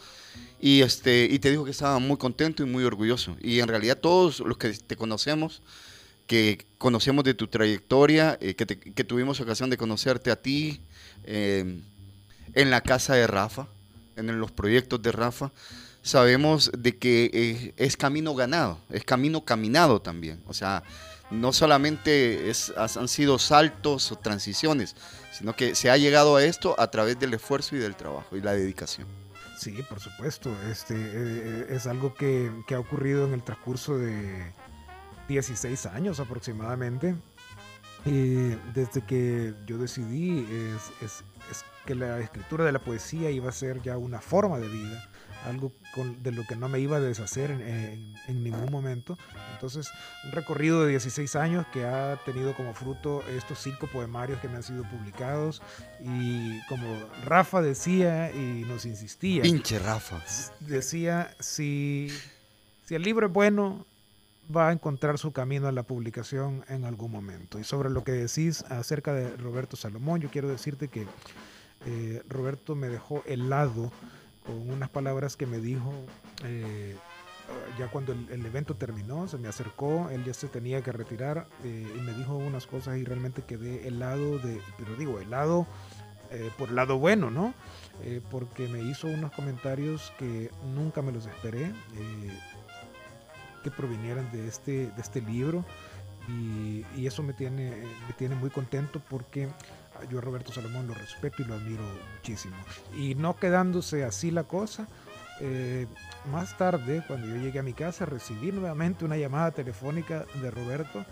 [0.60, 3.36] y, este, y te dijo que estaba muy contento y muy orgulloso.
[3.40, 5.62] Y en realidad todos los que te conocemos,
[6.26, 10.80] que conocemos de tu trayectoria, eh, que, que tuvimos ocasión de conocerte a ti
[11.24, 11.80] eh,
[12.54, 13.68] en la casa de Rafa,
[14.16, 15.52] en los proyectos de Rafa,
[16.02, 20.40] sabemos de que eh, es camino ganado, es camino caminado también.
[20.46, 20.82] O sea,
[21.30, 24.94] no solamente es, han sido saltos o transiciones,
[25.32, 28.40] sino que se ha llegado a esto a través del esfuerzo y del trabajo y
[28.40, 29.06] la dedicación.
[29.58, 30.54] Sí, por supuesto.
[30.70, 34.52] Este eh, es algo que, que ha ocurrido en el transcurso de
[35.28, 37.16] 16 años aproximadamente.
[38.04, 40.46] Eh, desde que yo decidí
[41.02, 44.68] es- es que la escritura de la poesía iba a ser ya una forma de
[44.68, 45.08] vida,
[45.44, 49.16] algo con- de lo que no me iba a deshacer en, en- en ningún momento.
[49.52, 49.88] Entonces,
[50.24, 54.56] un recorrido de 16 años que ha tenido como fruto estos cinco poemarios que me
[54.56, 55.62] han sido publicados
[56.02, 56.86] y como
[57.24, 60.20] Rafa decía y nos insistía, Pinche Rafa.
[60.60, 62.08] decía, si,
[62.84, 63.86] si el libro es bueno,
[64.54, 67.58] va a encontrar su camino a la publicación en algún momento.
[67.58, 71.06] Y sobre lo que decís acerca de Roberto Salomón, yo quiero decirte que
[71.84, 73.90] eh, Roberto me dejó helado
[74.46, 75.92] con unas palabras que me dijo
[76.44, 76.96] eh,
[77.78, 81.86] ya cuando el, evento terminó, se me acercó, él ya se tenía que retirar eh,
[81.96, 85.66] y me dijo unas cosas y realmente quedé helado de, pero digo, helado
[86.30, 87.54] eh, por lado bueno, ¿no?
[88.02, 92.40] Eh, porque me hizo unos comentarios que nunca me los esperé, eh,
[93.62, 95.64] que provinieran de este, de este libro.
[96.28, 97.70] Y, y eso me tiene,
[98.08, 99.48] me tiene muy contento porque
[100.10, 101.82] yo Roberto Salomón lo respeto y lo admiro
[102.16, 102.56] muchísimo.
[102.96, 104.86] Y no quedándose así la cosa,
[105.40, 105.86] eh,
[106.30, 111.04] más tarde, cuando yo llegué a mi casa, recibí nuevamente una llamada telefónica de Roberto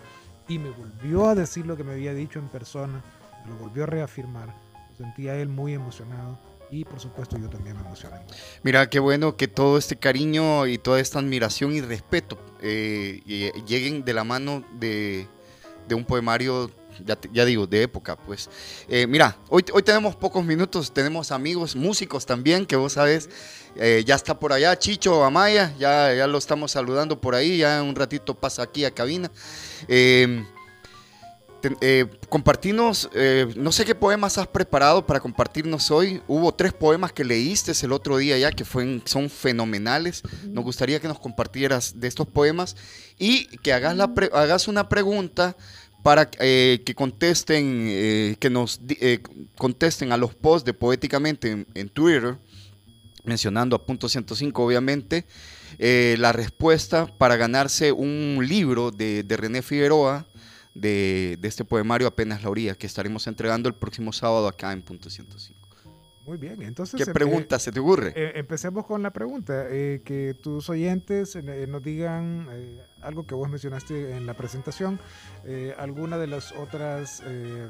[0.48, 3.02] y me volvió a decir lo que me había dicho en persona,
[3.48, 4.54] lo volvió a reafirmar.
[4.96, 6.38] Sentía él muy emocionado
[6.70, 8.16] y por supuesto yo también me emocioné.
[8.62, 13.50] Mira, qué bueno que todo este cariño y toda esta admiración y respeto eh, y-
[13.64, 15.28] lleguen de la mano de,
[15.88, 16.70] de un poemario,
[17.04, 18.16] ya, ya digo, de época.
[18.16, 18.48] Pues
[18.88, 23.28] Eh, mira, hoy, hoy tenemos pocos minutos, tenemos amigos, músicos también, que vos sabes,
[23.76, 27.82] eh, ya está por allá Chicho Amaya, ya, ya lo estamos saludando por ahí, ya
[27.82, 29.30] un ratito pasa aquí a cabina.
[29.88, 30.44] Eh,
[31.60, 36.20] te- eh, compartirnos, eh, no sé qué poemas has preparado para compartirnos hoy.
[36.28, 40.22] Hubo tres poemas que leíste el otro día ya que fue- son fenomenales.
[40.44, 42.76] Nos gustaría que nos compartieras de estos poemas
[43.18, 45.56] y que hagas, la pre- hagas una pregunta
[46.04, 49.22] para eh, que contesten, eh, que nos eh,
[49.56, 52.36] contesten a los posts de Poéticamente en, Twitter,
[53.24, 55.24] mencionando a punto 105 obviamente,
[55.78, 60.26] la respuesta para ganarse un libro de, de René Figueroa
[60.74, 64.82] de, de este poemario Apenas la orilla, que estaremos entregando el próximo sábado acá en
[64.82, 65.63] punto 105.
[66.26, 66.96] Muy bien, entonces...
[67.02, 68.12] ¿Qué eh, pregunta se te ocurre?
[68.16, 73.34] eh, empecemos con la pregunta, eh, que tus oyentes eh, nos digan eh, algo que
[73.34, 74.98] vos mencionaste en la presentación,
[75.44, 77.68] eh, alguna de las otras eh,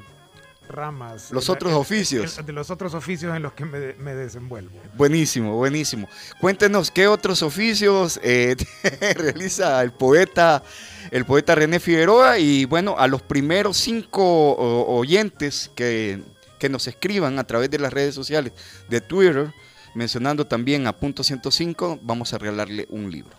[0.69, 1.31] ramas.
[1.31, 2.37] Los eh, otros eh, oficios.
[2.39, 4.71] eh, De los otros oficios en los que me, me desenvuelvo.
[4.95, 6.07] Buenísimo, buenísimo.
[6.39, 8.55] Cuéntenos qué otros oficios eh,
[9.17, 10.63] realiza el poeta,
[11.11, 14.55] el poeta René Figueroa y bueno, a los primeros cinco
[14.87, 16.21] oyentes que,
[16.59, 18.53] que nos escriban a través de las redes sociales
[18.89, 19.53] de Twitter,
[19.93, 23.35] mencionando también a punto 105, vamos a regalarle un libro.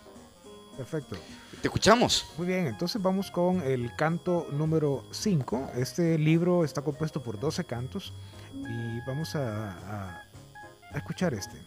[0.75, 1.15] Perfecto.
[1.61, 2.25] ¿Te escuchamos?
[2.37, 5.71] Muy bien, entonces vamos con el canto número 5.
[5.75, 8.13] Este libro está compuesto por 12 cantos
[8.53, 10.23] y vamos a, a-
[10.93, 11.57] a escuchar este.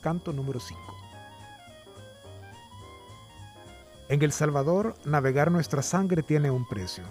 [0.00, 0.80] Canto número 5.
[4.08, 7.04] En El Salvador, navegar nuestra sangre tiene un precio.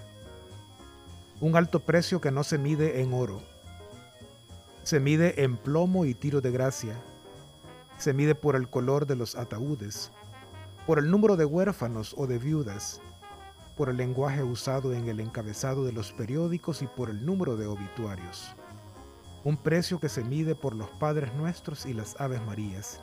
[1.42, 3.42] Un alto precio que no se mide en oro.
[4.84, 7.02] Se mide en plomo y tiro de gracia.
[7.98, 10.12] Se mide por el color de los ataúdes,
[10.86, 13.00] por el número de huérfanos o de viudas,
[13.78, 17.68] por el lenguaje usado en el encabezado de los periódicos y por el número de
[17.68, 18.54] obituarios.
[19.46, 23.00] Un precio que se mide por los Padres Nuestros y las Aves Marías,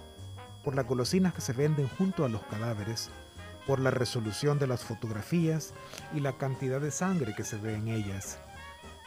[0.62, 3.08] por las golosinas que se venden junto a los cadáveres,
[3.66, 5.74] por la resolución de las fotografías
[6.14, 8.38] y la cantidad de sangre que se ve en ellas,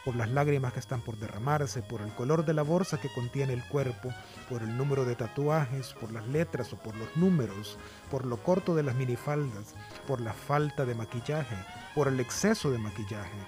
[0.04, 3.52] por las lágrimas que están por derramarse, por el color de la bolsa que contiene
[3.52, 4.12] el cuerpo,
[4.48, 7.78] por el número de tatuajes, por las letras o por los números,
[8.10, 9.74] por lo corto de las minifaldas,
[10.06, 11.56] por la falta de maquillaje,
[11.94, 13.38] por el exceso de maquillaje,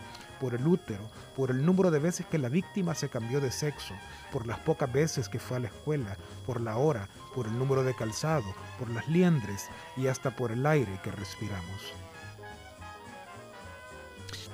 [0.43, 3.95] por el útero, por el número de veces que la víctima se cambió de sexo,
[4.33, 7.85] por las pocas veces que fue a la escuela, por la hora, por el número
[7.85, 11.81] de calzado, por las liendres y hasta por el aire que respiramos.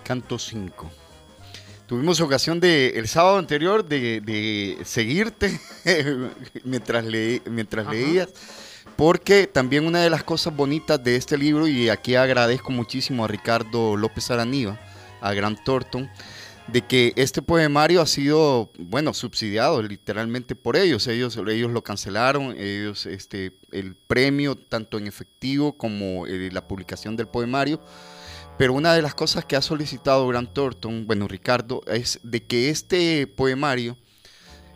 [0.05, 0.91] Canto 5.
[1.87, 5.59] Tuvimos ocasión de el sábado anterior de, de seguirte
[6.65, 8.29] mientras, leí, mientras leías,
[8.95, 13.29] porque también una de las cosas bonitas de este libro, y aquí agradezco muchísimo a
[13.29, 14.79] Ricardo López Araniva,
[15.21, 16.11] a Grant Thornton,
[16.69, 21.07] de que este poemario ha sido, bueno, subsidiado literalmente por ellos.
[21.07, 27.17] Ellos, ellos lo cancelaron, ellos, este, el premio, tanto en efectivo como eh, la publicación
[27.17, 27.81] del poemario.
[28.59, 32.71] Pero una de las cosas que ha solicitado Grant Thornton, bueno, Ricardo, es de que
[32.71, 33.97] este poemario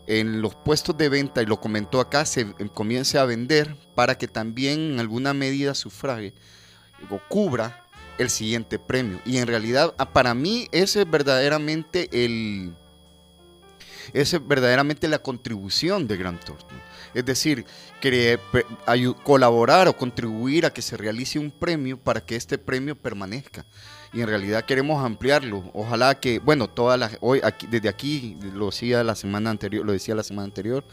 [0.07, 4.29] en los puestos de venta, y lo comentó acá, se comience a vender para que
[4.29, 6.35] también en alguna medida sufrague
[7.11, 7.82] o cubra
[8.19, 9.21] el siguiente premio.
[9.25, 12.75] Y en realidad, ah, para mí, ese es verdaderamente el.
[14.13, 16.79] Esa es verdaderamente la contribución de Grant Thornton.
[17.15, 17.65] Es decir,
[19.23, 23.67] colaborar o contribuir a que se realice un premio para que este premio permanezca.
[24.13, 25.71] Y en realidad queremos ampliarlo.
[25.73, 30.23] Ojalá que, bueno, todas hoy desde aquí lo decía la semana anterior, lo decía la
[30.23, 30.85] semana anterior,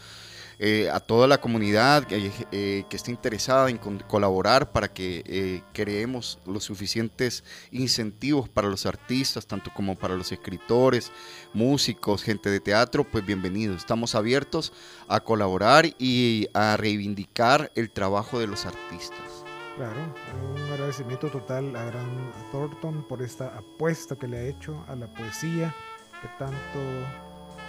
[0.62, 6.38] eh, a toda la comunidad eh, que esté interesada en colaborar para que eh, creemos
[6.44, 11.12] los suficientes incentivos para los artistas, tanto como para los escritores,
[11.54, 13.78] músicos, gente de teatro, pues bienvenidos.
[13.78, 14.74] Estamos abiertos
[15.08, 19.46] a colaborar y a reivindicar el trabajo de los artistas.
[19.76, 20.14] Claro,
[20.54, 25.06] un agradecimiento total a Gran Thornton por esta apuesta que le ha hecho a la
[25.14, 25.74] poesía
[26.20, 26.78] que tanto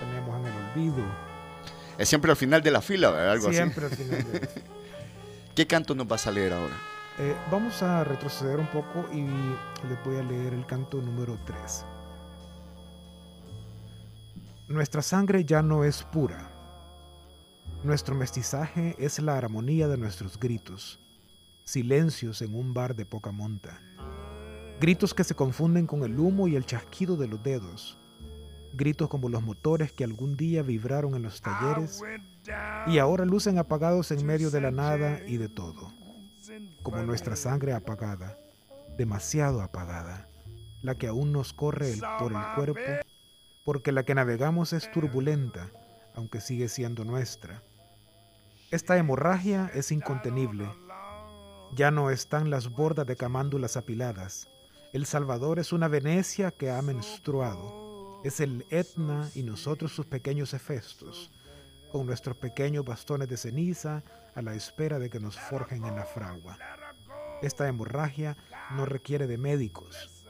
[0.02, 1.31] tenemos en el olvido
[2.02, 3.32] es siempre al final de la fila, ¿verdad?
[3.32, 4.64] Algo siempre al final de la fila.
[5.56, 6.74] ¿Qué canto nos vas a leer ahora?
[7.20, 9.22] Eh, vamos a retroceder un poco y
[9.88, 11.86] les voy a leer el canto número 3.
[14.70, 16.52] Nuestra sangre ya no es pura.
[17.84, 21.00] Nuestro mestizaje es la armonía de nuestros gritos,
[21.66, 23.82] silencios en un bar de poca monta,
[24.80, 28.00] gritos que se confunden con el humo y el chasquido de los dedos,
[28.74, 32.02] gritos como los motores que algún día vibraron en los talleres
[32.88, 35.94] y ahora lucen apagados en medio de la nada y de todo,
[36.84, 38.38] como nuestra sangre apagada,
[38.98, 40.28] demasiado apagada,
[40.82, 43.08] la que aún nos corre por el cuerpo,
[43.64, 45.70] porque la que navegamos es turbulenta,
[46.16, 47.64] aunque sigue siendo nuestra.
[48.72, 50.66] Esta hemorragia es incontenible.
[51.76, 54.48] Ya no están las bordas de camándulas apiladas.
[54.94, 57.91] El Salvador es una Venecia que ha menstruado
[58.24, 61.32] es el Etna y nosotros sus pequeños efestos,
[61.92, 64.04] con nuestros pequeños bastones de ceniza
[64.36, 66.58] a la espera de que nos forjen en la fragua.
[67.42, 68.38] Esta hemorragia
[68.72, 70.24] no requiere de médicos,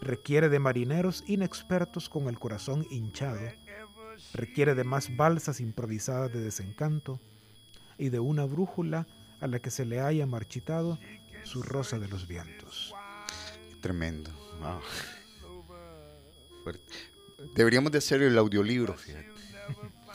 [0.00, 3.52] requiere de marineros inexpertos con el corazón hinchado,
[4.34, 7.20] requiere de más balsas improvisadas de desencanto
[7.96, 9.06] y de una brújula
[9.40, 10.98] a la que se le haya marchitado
[11.44, 12.94] su rosa de los vientos.
[13.80, 14.30] Tremendo.
[17.54, 19.28] Deberíamos de hacer el audiolibro, fíjate.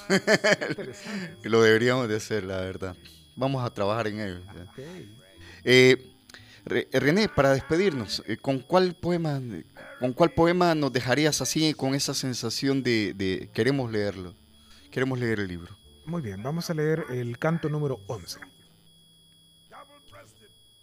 [1.43, 2.95] Lo deberíamos de hacer, la verdad.
[3.35, 4.41] Vamos a trabajar en ello.
[5.63, 6.13] Eh,
[6.65, 9.41] René, para despedirnos, eh, ¿con cuál poema,
[9.99, 14.33] con cuál poema nos dejarías así con esa sensación de, de, queremos leerlo,
[14.91, 15.77] queremos leer el libro?
[16.05, 18.39] Muy bien, vamos a leer el canto número 11.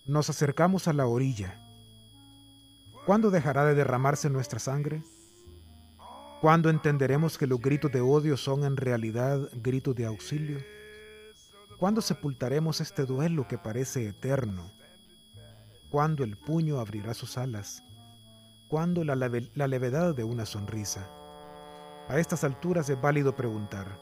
[0.06, 1.62] Nos acercamos a la orilla.
[3.06, 5.02] ¿Cuándo dejará de derramarse nuestra sangre?
[6.40, 10.58] ¿Cuándo entenderemos que los gritos de odio son en realidad gritos de auxilio?
[11.78, 14.72] ¿Cuándo sepultaremos este duelo que parece eterno?
[15.90, 17.82] ¿Cuándo el puño abrirá sus alas?
[18.70, 21.10] ¿Cuándo la, levedad de una sonrisa?
[22.08, 24.00] A estas alturas es válido preguntar,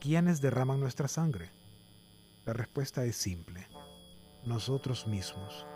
[0.00, 1.50] ¿quiénes derraman nuestra sangre?
[2.46, 3.68] La respuesta es simple,
[4.46, 5.66] nosotros mismos.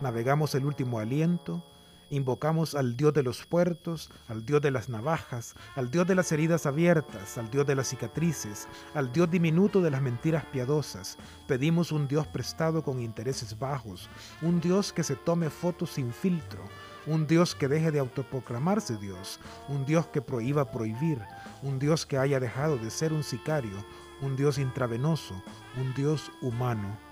[0.00, 1.64] Navegamos el último aliento,
[2.12, 6.30] invocamos al Dios de los puertos, al Dios de las navajas, al Dios de las
[6.30, 11.16] heridas abiertas, al Dios de las cicatrices, al Dios diminuto de las mentiras piadosas.
[11.48, 14.10] Pedimos un Dios prestado con intereses bajos,
[14.42, 16.62] un Dios que se tome fotos sin filtro,
[17.06, 21.18] un Dios que deje de autoproclamarse Dios, un Dios que prohíba prohibir,
[21.62, 23.84] un Dios que haya dejado de ser un sicario,
[24.20, 25.42] un Dios intravenoso,
[25.80, 27.11] un Dios humano.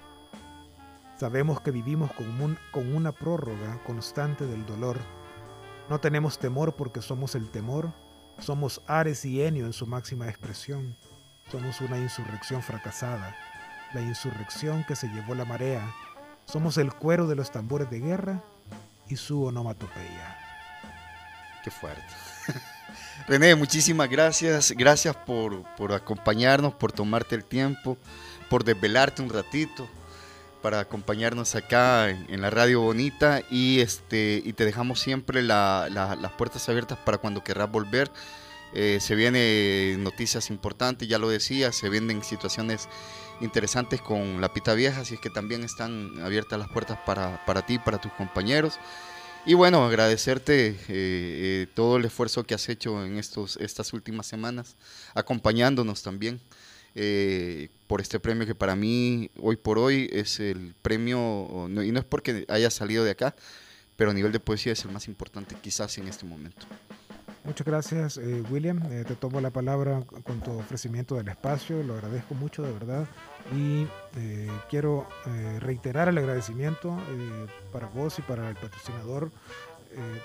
[1.20, 4.98] Sabemos que vivimos con, con, una prórroga constante del dolor.
[5.90, 7.92] No tenemos temor porque somos el temor,
[8.38, 10.96] somos Ares y Enio en su máxima expresión.
[11.52, 13.36] Somos una insurrección fracasada,
[13.92, 15.92] la insurrección que se llevó la marea.
[16.46, 18.42] Somos el cuero de los tambores de guerra
[19.06, 20.38] y su onomatopeya.
[21.62, 22.14] Qué fuerte.
[23.28, 24.72] René, muchísimas gracias.
[24.74, 27.98] Gracias por, por, acompañarnos, por tomarte el tiempo,
[28.48, 29.86] por desvelarte un ratito
[30.62, 36.68] para acompañarnos acá en, la radio bonita y este y te dejamos siempre las puertas
[36.68, 38.11] abiertas para cuando querrás volver.
[38.72, 42.88] Eh, se vienen noticias importantes, ya lo decía, se vienen situaciones
[43.40, 47.66] interesantes con la pita vieja, así es que también están abiertas las puertas para, para
[47.66, 48.78] ti, para tus compañeros.
[49.46, 54.26] Y bueno, agradecerte eh, eh, todo el esfuerzo que has hecho en estos, estas últimas
[54.26, 54.76] semanas,
[55.14, 56.40] acompañándonos también
[56.95, 61.99] eh, por este premio que para mí hoy por hoy es el premio, y no
[61.99, 63.34] es porque haya salido de acá,
[63.97, 66.66] pero a nivel de poesía es el más importante quizás en este momento.
[67.45, 68.82] Muchas gracias, eh, William.
[68.93, 71.82] Eh, te tomo la palabra con tu ofrecimiento del espacio.
[71.82, 73.09] Lo agradezco mucho, de verdad.
[73.57, 73.86] Y
[74.16, 75.09] eh, quiero
[75.59, 76.97] reiterar el agradecimiento
[77.72, 79.30] para vos y para el patrocinador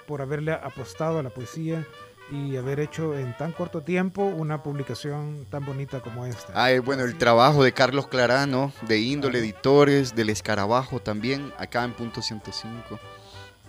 [0.05, 1.87] por haberle apostado a la poesía
[2.31, 6.53] y haber hecho en tan corto tiempo una publicación tan bonita como esta.
[6.55, 11.93] Ah, bueno, el trabajo de Carlos Clarano, de Índole Editores, del Escarabajo también, acá en
[11.93, 12.99] Punto 105.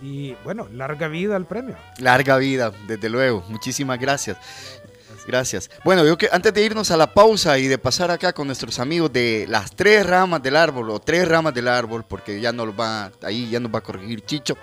[0.01, 1.75] Y bueno, larga vida al premio.
[1.99, 3.43] Larga vida, desde luego.
[3.49, 4.37] Muchísimas gracias.
[5.27, 5.69] Gracias.
[5.83, 8.79] Bueno, yo que antes de irnos a la pausa y de pasar acá con nuestros
[8.79, 12.69] amigos de las tres ramas del árbol o tres ramas del árbol, porque ya nos
[12.69, 14.57] va, ahí ya nos va a corregir Chicho.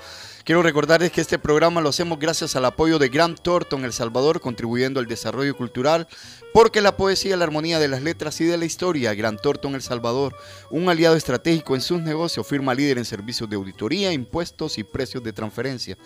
[0.45, 4.43] Quiero recordarles que este programa lo hacemos gracias al apoyo de Grant Thornton El Salvador,
[4.43, 6.07] contribuyendo al desarrollo cultural,
[6.53, 9.81] porque la poesía, la armonía de las letras y de la historia, Grant Thornton El
[9.81, 10.37] Salvador,
[10.69, 15.25] un aliado estratégico en sus negocios, firma líder en servicios de auditoría, impuestos y precios
[15.25, 15.97] de transferencia.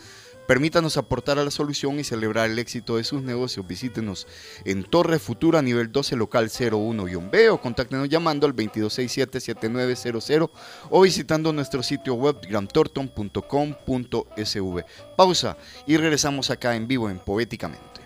[0.49, 3.68] Permítanos aportar a la solución y celebrar el éxito de sus negocios.
[3.68, 4.26] Visítenos
[4.64, 10.49] en Torre Futura, nivel 12, local 01-B o contáctenos llamando al 2267-7900
[10.88, 14.84] o visitando nuestro sitio web gramtorton.com.sv.
[15.18, 18.01] Pausa y regresamos acá en vivo en Poéticamente.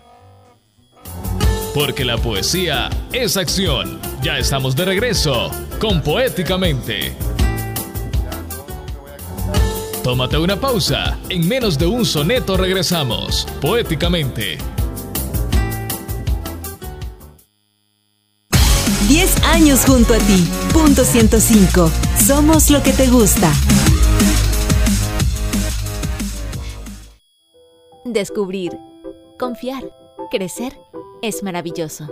[1.72, 4.00] Porque la poesía es acción.
[4.20, 7.14] Ya estamos de regreso con Poéticamente.
[10.02, 11.16] Tómate una pausa.
[11.28, 14.58] En menos de un soneto regresamos, poéticamente.
[19.06, 20.48] 10 años junto a ti.
[20.72, 21.88] Punto 105.
[22.18, 23.52] Somos lo que te gusta.
[28.04, 28.72] Descubrir,
[29.38, 29.84] confiar,
[30.32, 30.76] crecer
[31.22, 32.08] es maravilloso.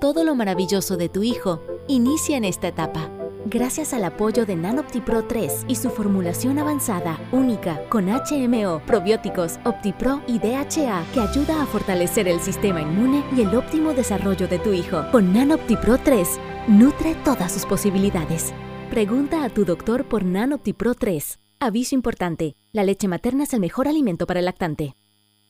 [0.00, 3.10] Todo lo maravilloso de tu hijo inicia en esta etapa
[3.46, 10.22] gracias al apoyo de NanOptiPro 3 y su formulación avanzada, única, con HMO, probióticos, OptiPro
[10.26, 14.72] y DHA, que ayuda a fortalecer el sistema inmune y el óptimo desarrollo de tu
[14.72, 15.04] hijo.
[15.12, 16.28] Con NanOptiPro 3,
[16.68, 18.52] nutre todas sus posibilidades.
[18.90, 21.38] Pregunta a tu doctor por NanOptiPro 3.
[21.60, 24.96] Aviso importante, la leche materna es el mejor alimento para el lactante.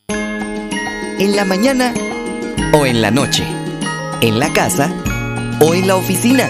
[0.09, 1.95] En la mañana
[2.73, 3.45] o en la noche,
[4.21, 4.93] en la casa
[5.61, 6.49] o en la oficina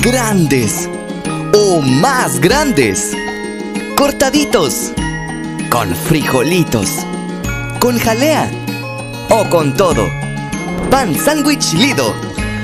[0.00, 0.88] grandes
[1.52, 3.12] o más grandes,
[3.96, 4.92] cortaditos,
[5.70, 6.90] con frijolitos,
[7.80, 8.50] con jalea
[9.30, 10.08] o con todo.
[10.90, 12.14] Pan sándwich Lido,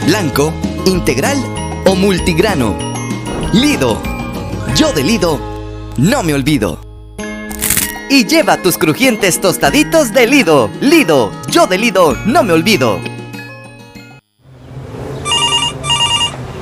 [0.07, 0.53] blanco,
[0.87, 1.39] integral
[1.87, 2.77] o multigrano.
[3.53, 4.01] Lido,
[4.77, 5.41] yo de Lido,
[5.97, 6.81] no me olvido.
[8.09, 10.69] Y lleva tus crujientes tostaditos de Lido.
[10.81, 13.01] Lido, yo de Lido, no me olvido.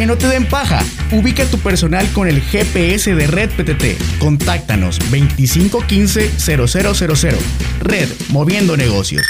[0.00, 0.82] Que no te den paja.
[1.12, 4.18] Ubica tu personal con el GPS de Red PTT.
[4.18, 7.36] Contáctanos 2515-0000.
[7.82, 9.26] Red, moviendo negocios.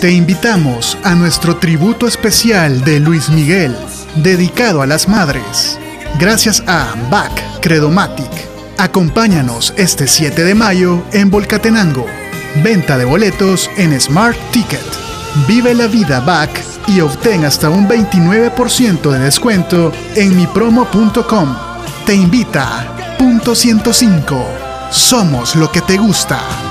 [0.00, 3.74] Te invitamos a nuestro tributo especial de Luis Miguel,
[4.16, 5.78] dedicado a las madres.
[6.18, 8.30] Gracias a BAC Credomatic.
[8.78, 12.06] Acompáñanos este 7 de mayo en Volcatenango.
[12.62, 14.80] Venta de boletos en Smart Ticket.
[15.46, 16.50] Vive la vida BAC
[16.86, 21.56] y obtén hasta un 29% de descuento en mipromo.com.
[22.06, 23.16] Te invita.
[23.18, 24.44] Punto 105.
[24.90, 26.67] Somos lo que te gusta.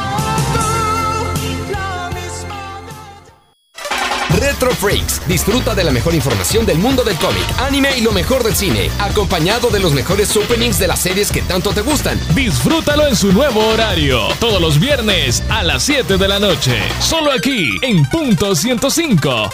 [4.30, 5.22] Retro Freaks.
[5.28, 8.90] Disfruta de la mejor información del mundo del cómic, anime y lo mejor del cine,
[9.00, 12.20] acompañado de los mejores openings de las series que tanto te gustan.
[12.36, 17.32] Disfrútalo en su nuevo horario, todos los viernes a las 7 de la noche, solo
[17.32, 19.50] aquí en Punto 105.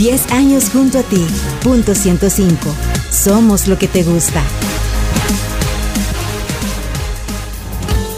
[0.00, 1.26] Diez años junto a ti.
[1.62, 2.74] Punto 105.
[3.10, 4.42] Somos lo que te gusta.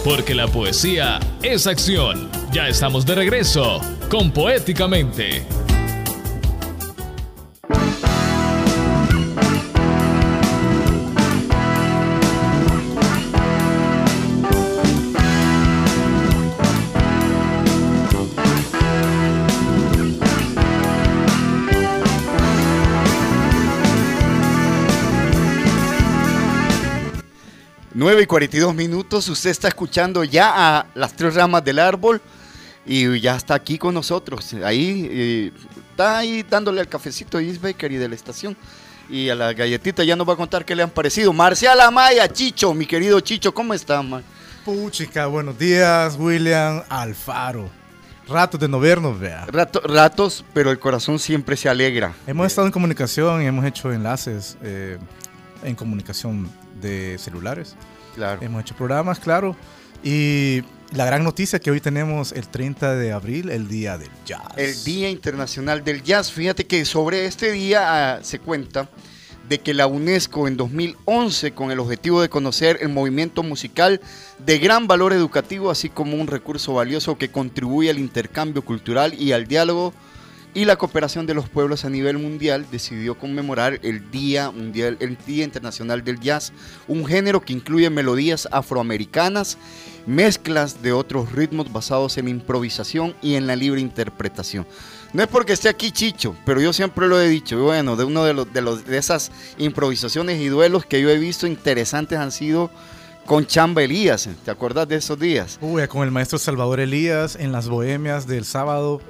[0.05, 2.29] Porque la poesía es acción.
[2.53, 3.81] Ya estamos de regreso
[4.11, 5.62] con Poéticamente.
[28.03, 32.21] Nueve y 42 minutos, usted está escuchando ya a las tres ramas del árbol
[32.85, 34.55] y ya está aquí con nosotros.
[34.65, 35.53] Ahí eh,
[35.91, 38.57] está ahí dándole el cafecito East Bakery de la estación
[39.09, 41.33] y a la galletita ya nos va a contar qué le han parecido.
[41.33, 44.25] Marcial Amaya, Chicho, mi querido Chicho, ¿cómo está, man?
[44.65, 47.71] Puchica, buenos días, William Alfaro.
[48.27, 49.47] Ratos de no vernos, vea.
[49.47, 52.15] Rato- ratos, pero el corazón siempre se alegra.
[52.27, 54.99] Hemos estado en comunicación y hemos hecho enlaces eh,
[55.63, 56.51] en comunicación
[56.81, 57.77] de celulares.
[58.15, 58.41] Claro.
[58.43, 59.57] Hemos hecho programas, claro.
[60.03, 64.53] Y la gran noticia que hoy tenemos el 30 de abril, el Día del Jazz.
[64.57, 66.31] El Día Internacional del Jazz.
[66.31, 68.89] Fíjate que sobre este día ah, se cuenta
[69.49, 74.01] de que la UNESCO en 2011, con el objetivo de conocer el movimiento musical
[74.39, 79.33] de gran valor educativo, así como un recurso valioso que contribuye al intercambio cultural y
[79.33, 79.93] al diálogo
[80.55, 85.17] y la cooperación de los pueblos a nivel mundial, decidió conmemorar el Día Mundial, el
[85.27, 86.53] Día Internacional del Jazz,
[86.89, 89.57] un género que incluye melodías afroamericanas,
[90.07, 94.67] mezclas de otros ritmos basados en improvisación y en la libre interpretación.
[95.13, 97.63] No es porque esté aquí Chicho, pero yo siempre lo he dicho.
[97.63, 102.19] Bueno, de uno de, los, de esas improvisaciones y duelos que yo he visto interesantes
[102.19, 102.71] han sido
[103.27, 104.29] con Chamba Elías.
[104.45, 105.59] ¿Te acuerdas de esos días?
[105.61, 109.01] Uy, con el maestro Salvador Elías en las bohemias del sábado,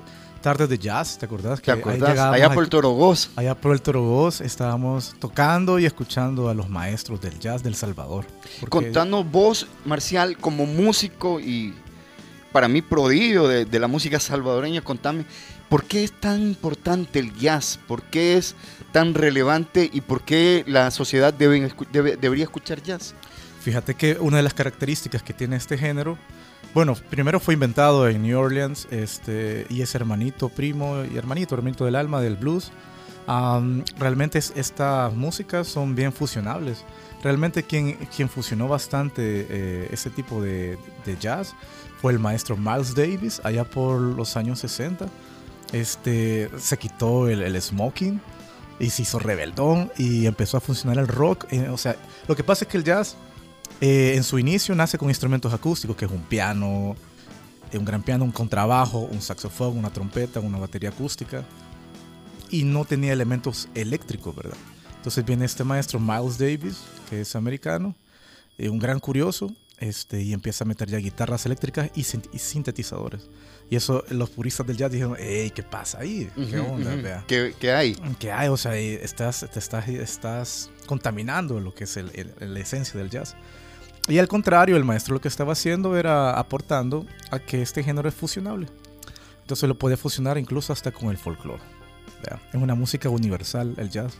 [0.42, 1.62] tardes de jazz, ¿te acordás?
[1.62, 2.10] ¿Te ahí acordás?
[2.10, 3.30] llegábamos Allá por el Torogoz.
[3.36, 8.26] Allá por el Torogoz estábamos tocando y escuchando a los maestros del jazz del Salvador.
[8.68, 11.74] Contanos vos, Marcial, como músico y
[12.52, 15.24] para mí prodigio de, de la música salvadoreña, contame,
[15.70, 17.78] ¿por qué es tan importante el jazz?
[17.88, 18.54] ¿Por qué es
[18.92, 23.14] tan relevante y por qué la sociedad debe debe- debería escuchar jazz?
[23.62, 26.18] Fíjate que una de las características que tiene este género,
[26.74, 31.84] bueno, primero fue inventado en New Orleans este, y es hermanito, primo y hermanito, hermanito
[31.84, 32.70] del alma del blues.
[33.98, 36.84] Realmente es- estas músicas son bien fusionables.
[37.22, 40.76] Realmente quien, quien fusionó bastante eh, ese tipo de,
[41.20, 41.54] jazz
[42.00, 45.06] fue el maestro Miles Davis allá por los años 60.
[45.72, 48.20] Este, se quitó el, el smoking
[48.80, 51.46] y se hizo rebeldón y empezó a funcionar el rock.
[51.50, 51.96] eh, o sea,
[52.26, 53.16] lo que pasa es que el jazz
[53.82, 56.94] eh, en su inicio nace con instrumentos acústicos, que es un piano,
[57.72, 61.44] un gran piano, un contrabajo, un saxofón, una trompeta, una batería acústica
[62.48, 64.56] y no tenía elementos eléctricos, ¿verdad?
[64.98, 66.78] Entonces viene este maestro Miles Davis,
[67.10, 67.96] que es americano,
[68.56, 73.28] eh, un gran curioso, este, y empieza a meter ya guitarras eléctricas y, sintetizadores.
[73.68, 76.30] Y eso los puristas del jazz dijeron, hey, ¿qué pasa ahí?
[76.36, 77.24] ¿Qué onda?
[77.26, 77.96] ¿Qué, hay?
[78.20, 78.48] ¿Qué hay?
[78.48, 81.98] O sea, estás, te estás, estás contaminando lo que es
[82.38, 83.34] la esencia del jazz.
[84.08, 88.08] Y al contrario, el maestro lo que estaba haciendo era aportando a que este género
[88.08, 88.66] es fusionable.
[89.42, 91.62] Entonces lo podía fusionar incluso hasta con el folclore.
[92.52, 94.18] Es una música universal el jazz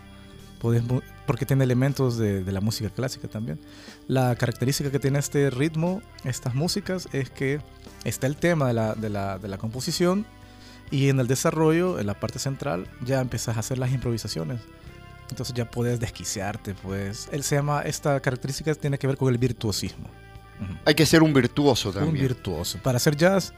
[1.27, 3.59] porque tiene elementos de, la música clásica también.
[4.07, 7.61] La característica que tiene este ritmo, estas músicas, es que
[8.05, 10.25] está el tema de la, de la, de la composición
[10.91, 14.61] y en el desarrollo, en la parte central, ya empiezas a hacer las improvisaciones.
[15.33, 17.29] Entonces ya puedes desquiciarte, pues.
[17.33, 20.09] Él se llama, esta característica tiene que ver con el virtuosismo.
[20.85, 22.15] Hay que ser un virtuoso también.
[22.15, 22.79] Un virtuoso.
[22.83, 23.53] Para hacer jazz,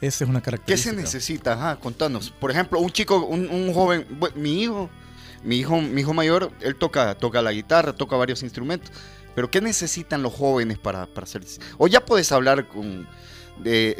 [0.00, 0.90] esa es una característica.
[0.90, 1.52] ¿Qué se necesita?
[1.52, 2.30] Ajá, contanos.
[2.30, 4.90] Por ejemplo, un chico, un, un joven, mi hijo
[5.44, 8.90] mi hijo, mi hijo mayor, él toca, toca la guitarra, toca varios instrumentos.
[9.34, 11.42] Pero ¿qué necesitan los jóvenes para, para hacer?
[11.76, 13.06] O ya puedes hablar con...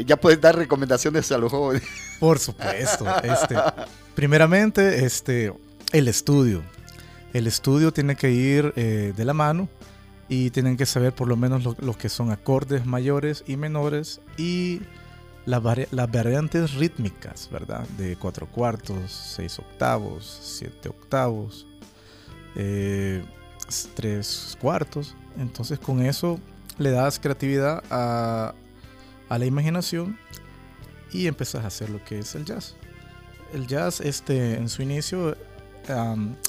[0.05, 1.87] ya puedes dar recomendaciones a los jóvenes.
[2.19, 3.07] Por supuesto.
[3.23, 3.55] Este,
[4.15, 5.53] primeramente, este,
[5.93, 6.63] el estudio.
[7.33, 9.69] El estudio tiene que ir eh, de la mano
[10.29, 14.81] y tienen que saber por lo menos lo, que son acordes mayores y menores y
[15.47, 17.87] las, variantes rítmicas, ¿verdad?
[17.97, 21.67] De cuatro cuartos, seis octavos, siete octavos,
[22.55, 23.25] eh,
[23.95, 25.15] tres cuartos.
[25.39, 26.39] Entonces con eso
[26.79, 28.55] le das creatividad a,
[29.31, 30.19] la imaginación
[31.13, 32.77] y empezás a hacer lo que es el jazz.
[33.53, 35.37] El jazz, este, en su inicio,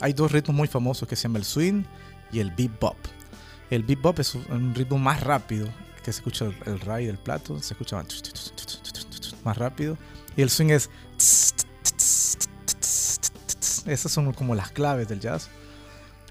[0.02, 1.84] hay dos ritmos muy famosos que se llaman el swing
[2.32, 2.98] y el bebop.
[3.70, 5.68] El bebop es un ritmo más rápido
[6.04, 8.04] que se escucha el, ray del plato, se escucha
[9.44, 9.98] más rápido.
[10.36, 10.90] Y el swing es.
[13.86, 15.50] Esas son como las claves del jazz.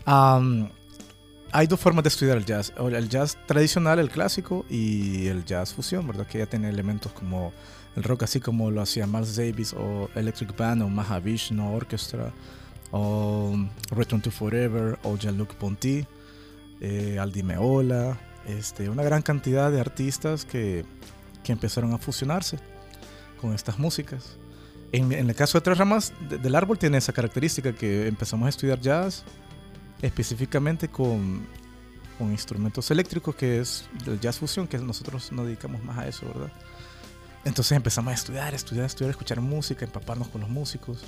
[0.06, 2.72] hay dos formas de estudiar el jazz.
[2.78, 6.26] El jazz tradicional, el clásico, y el jazz fusión, ¿verdad?
[6.26, 7.52] Que ya tiene elementos como
[7.96, 12.32] el rock, así como lo hacía Miles Davis, o Electric Band, o Mahavishnu Orchestra,
[12.90, 13.54] o
[13.90, 16.06] Return to Forever, o Jean-Luc Ponty,
[16.80, 20.84] eh, Aldi Meola, este, una gran cantidad de artistas que,
[21.42, 22.58] que empezaron a fusionarse
[23.40, 24.38] con estas músicas.
[24.90, 28.80] En, el caso de Tres Ramas del Árbol tiene esa característica que empezamos a estudiar
[28.80, 29.22] jazz
[30.00, 31.46] específicamente con,
[32.16, 36.26] con instrumentos eléctricos, que es el jazz fusión, que nosotros nos dedicamos más a eso,
[36.26, 36.52] ¿verdad?
[37.44, 41.04] Entonces empezamos a estudiar, estudiar, estudiar, escuchar música, empaparnos con los músicos,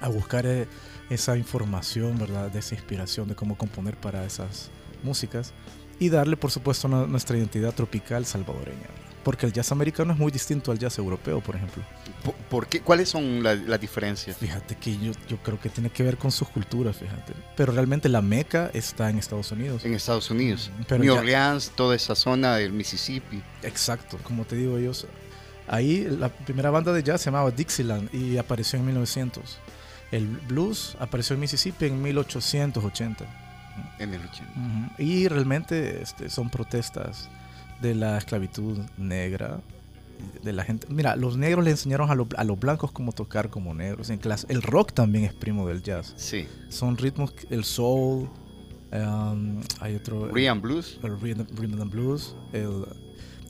[0.00, 0.66] a buscar eh,
[1.10, 2.50] esa información, ¿verdad?
[2.50, 4.70] De esa inspiración de cómo componer para esas
[5.02, 5.52] músicas
[5.98, 8.88] y darle, por supuesto, nuestra identidad tropical salvadoreña.
[9.22, 11.82] Porque el jazz americano es muy distinto al jazz europeo, por ejemplo.
[12.50, 12.80] ¿Por, qué?
[12.82, 14.36] ¿Cuáles son las diferencias?
[14.36, 17.32] Fíjate que yo, yo creo que tiene que ver con sus culturas, fíjate.
[17.56, 19.84] Pero realmente la meca está en Estados Unidos.
[19.86, 20.70] En Estados Unidos.
[20.86, 23.42] Pero New Orleans, toda esa zona del Mississippi.
[23.62, 24.92] Exacto, como te digo yo.
[25.66, 29.58] Ahí la primera banda de jazz se llamaba Dixieland y apareció en 1900.
[30.10, 33.24] El blues apareció en Mississippi en 1880.
[33.98, 34.94] En el 80.
[34.98, 37.28] Y realmente este, son protestas
[37.80, 39.60] de la esclavitud negra,
[40.42, 40.86] de la gente.
[40.90, 44.46] Mira, los negros le enseñaron a, a los blancos cómo tocar como negros en clase.
[44.48, 46.14] El rock también es primo del jazz.
[46.16, 46.46] Sí.
[46.68, 48.28] Son ritmos, el soul,
[48.92, 50.28] um, hay otro.
[50.28, 50.98] Rhythm blues.
[51.02, 52.36] El rhythm, blues.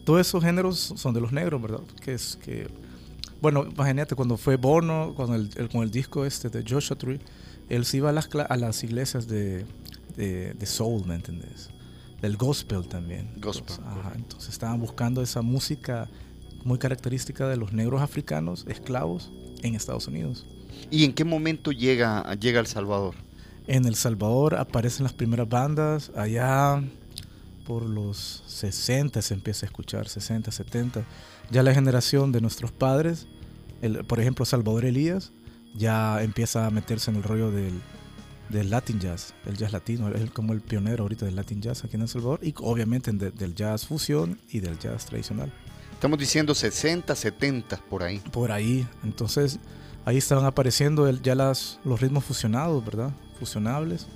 [0.04, 1.80] todos esos géneros son de los negros, ¿verdad?
[2.02, 2.68] Que es que.
[3.44, 7.20] Bueno, imagínate cuando fue Bono, con el, con el disco este de Joshua Tree,
[7.68, 9.66] él se iba a las, a las iglesias de,
[10.16, 11.68] de, de soul, ¿me entiendes?
[12.22, 13.28] del gospel también.
[13.36, 13.76] Gospel.
[14.14, 16.08] Entonces, estaban buscando esa música
[16.64, 19.30] muy característica de los negros africanos esclavos
[19.62, 20.46] en Estados Unidos.
[20.90, 23.14] ¿Y en qué momento llega, llega El Salvador?
[23.66, 26.82] En El Salvador aparecen las primeras bandas, allá
[27.66, 31.04] por los 60 se empieza a escuchar, 60, 70.
[31.50, 33.26] Ya la generación de nuestros padres,
[33.84, 35.32] el, por ejemplo Salvador Elías,
[35.74, 37.80] ya empieza a meterse en el rollo del,
[38.48, 41.96] del Latin Jazz, el jazz latino, es como el pionero ahorita del Latin Jazz aquí
[41.96, 45.52] en El Salvador y obviamente del jazz fusión y del jazz tradicional.
[45.92, 48.18] Estamos diciendo 60, 70 por ahí.
[48.32, 49.58] Por ahí, entonces
[50.04, 53.10] ahí estaban apareciendo ya las, los ritmos fusionados, ¿verdad?
[53.38, 54.06] Fusionables.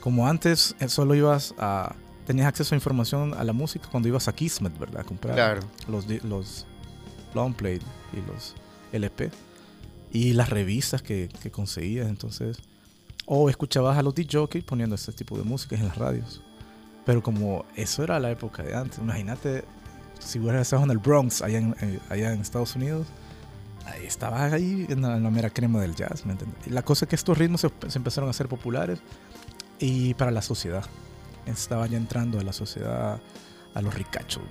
[0.00, 1.94] Como antes eh, solo ibas a,
[2.26, 5.02] tenías acceso a información a la música cuando ibas a Kismet, ¿verdad?
[5.02, 6.66] A comprar los, los
[7.34, 7.80] long play
[8.12, 8.54] y los
[8.92, 9.30] LP
[10.12, 12.58] y las revistas que, que conseguías, entonces
[13.32, 16.42] o escuchabas a los DJ poniendo este tipo de música en las radios.
[17.06, 19.64] Pero como eso era la época de antes, imagínate
[20.18, 23.06] si hubieras estado en el Bronx, allá en, eh, en Estados Unidos,
[23.86, 26.24] ahí estabas ahí en la, mera crema del jazz,
[26.66, 29.00] la cosa es que estos ritmos se, empezaron a hacer populares
[29.78, 30.84] y para la sociedad.
[31.46, 33.20] Estaban ya entrando a la sociedad,
[33.74, 34.42] a los ricachos.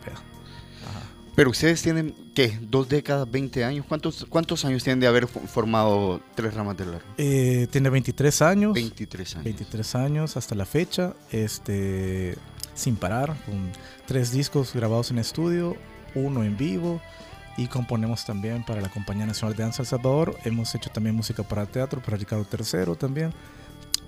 [1.39, 2.59] Pero ustedes tienen, ¿qué?
[2.59, 3.85] ¿Dos décadas, 20 años?
[3.87, 7.01] ¿Cuántos, cuántos años tienen de haber formado Tres Ramas del Árbol?
[7.17, 8.73] Eh, tiene 23 años.
[8.73, 9.43] 23 años.
[9.45, 12.35] 23 años hasta la fecha, este,
[12.75, 13.71] sin parar, con
[14.05, 15.77] tres discos grabados en estudio,
[16.13, 16.99] uno en vivo
[17.55, 20.35] y componemos también para la Compañía Nacional de Danza El Salvador.
[20.43, 23.31] Hemos hecho también música para teatro, para Ricardo III también.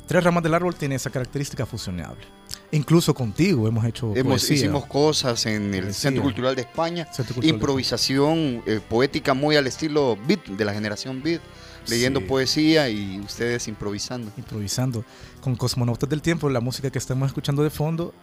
[0.08, 2.26] Tres Ramas del Árbol tiene esa característica fusionable.
[2.72, 7.08] Incluso contigo hemos hecho hemos, Hicimos cosas en el Centro Cultural de España.
[7.42, 11.42] improvisación eh, poética muy al estilo beat, de la generación beat.
[11.88, 14.32] Leyendo poesía y ustedes improvisando.
[14.38, 15.04] Improvisando.
[15.42, 18.14] Con Cosmonautas del Tiempo, la música que estamos escuchando de fondo,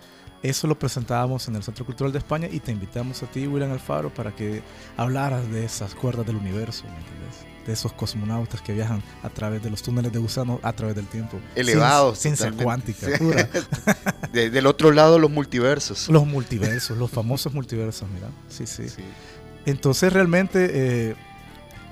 [0.42, 3.72] eso lo presentábamos en el Centro Cultural de España y te invitamos a ti, William
[3.72, 4.62] Alfaro, para que
[4.96, 7.57] hablaras de esas cuerdas del universo, ¿me entiendes?
[7.68, 11.06] De esos cosmonautas que viajan a través de los túneles de gusano a través del
[11.06, 11.38] tiempo.
[11.54, 12.18] Elevados.
[12.18, 13.06] Ciencia cuántica,
[14.32, 16.08] del otro lado, los multiversos.
[16.08, 18.28] Los multiversos, los famosos multiversos, mira.
[18.48, 18.86] Sí, sí.
[19.66, 21.14] Entonces, realmente, eh,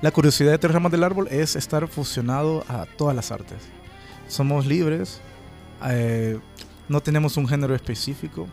[0.01, 3.59] la curiosidad de Tres Ramas del Árbol es estar fusionado a todas las artes.
[4.27, 5.21] Somos libres,
[5.85, 6.39] eh,
[6.89, 8.47] no tenemos un género específico,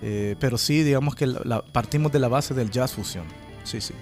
[0.00, 1.26] eh, pero sí, digamos que
[1.72, 3.26] partimos de la base del jazz fusión.
[3.64, 3.92] Sí, sí.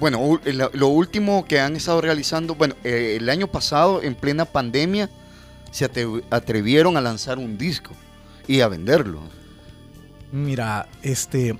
[0.00, 0.40] Bueno,
[0.72, 5.10] lo último que han estado realizando, bueno, eh, el año pasado, en plena pandemia,
[5.70, 5.84] se
[6.30, 7.92] atrevieron a lanzar un disco
[8.48, 9.20] y a venderlo.
[10.32, 11.54] Mira, este.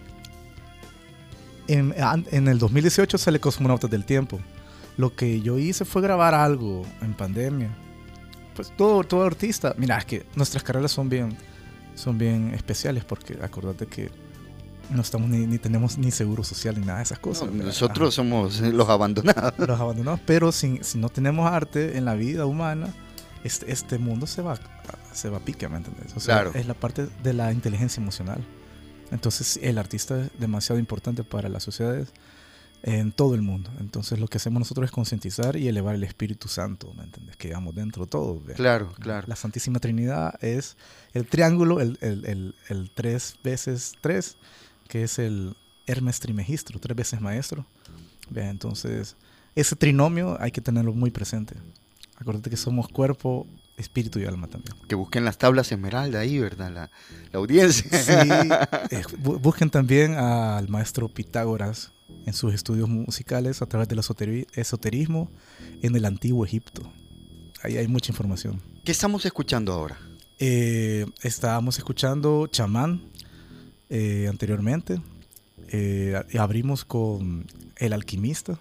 [1.69, 1.95] En,
[2.31, 4.41] en, el 2018 sale Cosmonautas del Tiempo.
[4.97, 7.69] Lo que yo hice fue grabar algo en pandemia.
[8.57, 9.75] Pues todo, todo artista.
[9.77, 11.37] Mira, es que nuestras carreras son bien,
[11.95, 14.11] son bien especiales porque acordate que
[14.91, 17.51] no estamos ni, tenemos ni seguro social ni nada de esas cosas.
[17.51, 19.59] nosotros somos los abandonados.
[19.59, 22.89] Los abandonados, pero si, si, no tenemos arte en la vida humana,
[23.45, 24.59] este, este mundo se va,
[25.13, 26.15] se va a pique, ¿me entiendes?
[26.17, 28.45] O sea, es la parte de la inteligencia emocional.
[29.11, 32.13] Entonces el artista es demasiado importante para las sociedades
[32.83, 33.71] en todo el mundo.
[33.81, 37.37] Entonces lo que hacemos nosotros es concientizar y elevar el Espíritu Santo, ¿me entiendes?
[37.37, 38.41] Que llevamos dentro todo.
[38.55, 39.27] Claro, claro.
[39.29, 40.77] La Santísima Trinidad es
[41.13, 44.37] el triángulo, el, el, el, el tres veces tres,
[44.91, 45.55] que es el
[45.87, 47.65] Hermes Trimegistro, tres veces maestro.
[48.35, 49.17] entonces,
[49.55, 51.55] ese trinomio hay que tenerlo muy presente.
[52.17, 54.77] Acuérdate que somos cuerpo, espíritu y alma también.
[54.89, 56.73] Que busquen las tablas esmeralda ahí, ¿verdad?
[56.73, 56.91] La,
[57.39, 57.89] audiencia.
[58.03, 58.13] Sí,
[58.91, 61.93] eh, busquen también al maestro Pitágoras
[62.27, 65.31] en sus estudios musicales a través del esoterismo
[65.83, 66.83] en el antiguo Egipto.
[67.63, 68.61] Ahí hay mucha información.
[68.85, 69.99] ¿Qué estamos escuchando ahora?
[70.41, 73.10] Eh, estábamos escuchando Chamán
[73.91, 75.01] eh, anteriormente.
[75.69, 78.59] Eh, abrimos con El Alquimista.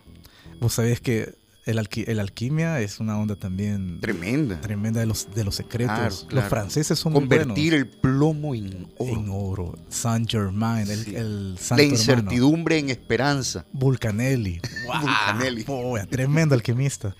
[0.59, 1.33] Vos sabés que
[1.65, 1.77] el,
[2.07, 4.59] el, alquimia es una onda también tremenda.
[4.59, 6.27] Tremenda de los, de los secretos.
[6.31, 9.11] Los franceses son Convertir el plomo en oro.
[9.11, 9.79] En oro.
[9.87, 13.65] Saint Germain, el, el La incertidumbre en esperanza.
[13.71, 14.59] Vulcanelli.
[15.01, 15.65] Vulcanelli.
[16.09, 17.15] tremendo alquimista.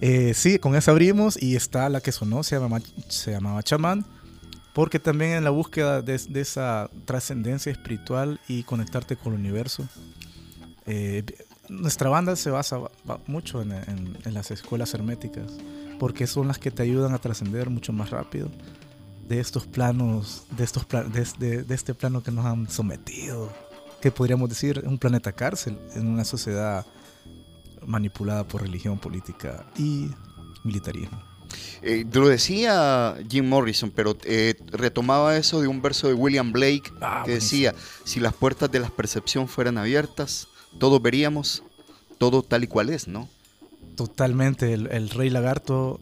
[0.00, 4.04] Eh, sí, con esa abrimos y está la que sonó, se llamaba, se llamaba Chamán
[4.72, 9.86] porque también en la búsqueda de, esa trascendencia espiritual y conectarte con el universo,
[10.86, 11.24] eh,
[11.68, 12.78] nuestra banda se basa
[13.26, 15.52] mucho en, las escuelas herméticas,
[15.98, 18.50] porque son las que te ayudan a trascender mucho más rápido
[19.28, 20.86] de estos planos, de, estos
[21.38, 23.52] de, de, este plano que nos han sometido,
[24.00, 26.84] que podríamos decir un planeta cárcel en una sociedad
[27.86, 30.10] manipulada por religión, política y
[30.64, 31.31] militarismo.
[31.82, 36.92] Eh, lo decía Jim Morrison, pero eh, retomaba eso de un verso de William Blake
[37.00, 37.74] ah, que decía,
[38.04, 40.48] si las puertas de la percepción fueran abiertas,
[40.78, 41.62] todos veríamos
[42.18, 43.28] todo tal y cual es, ¿no?
[43.96, 45.98] Totalmente, el, rey lagarto,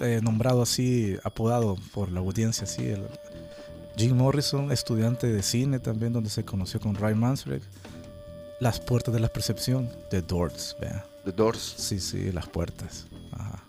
[0.00, 3.02] eh, nombrado así, apodado por la audiencia, así, el,
[3.96, 7.62] Jim Morrison, estudiante de cine también, donde se conoció con Ray Mansfield.
[8.60, 11.06] Las puertas de la percepción, The Doors, vea.
[11.24, 11.74] The Doors.
[11.78, 13.06] Sí, sí, las puertas.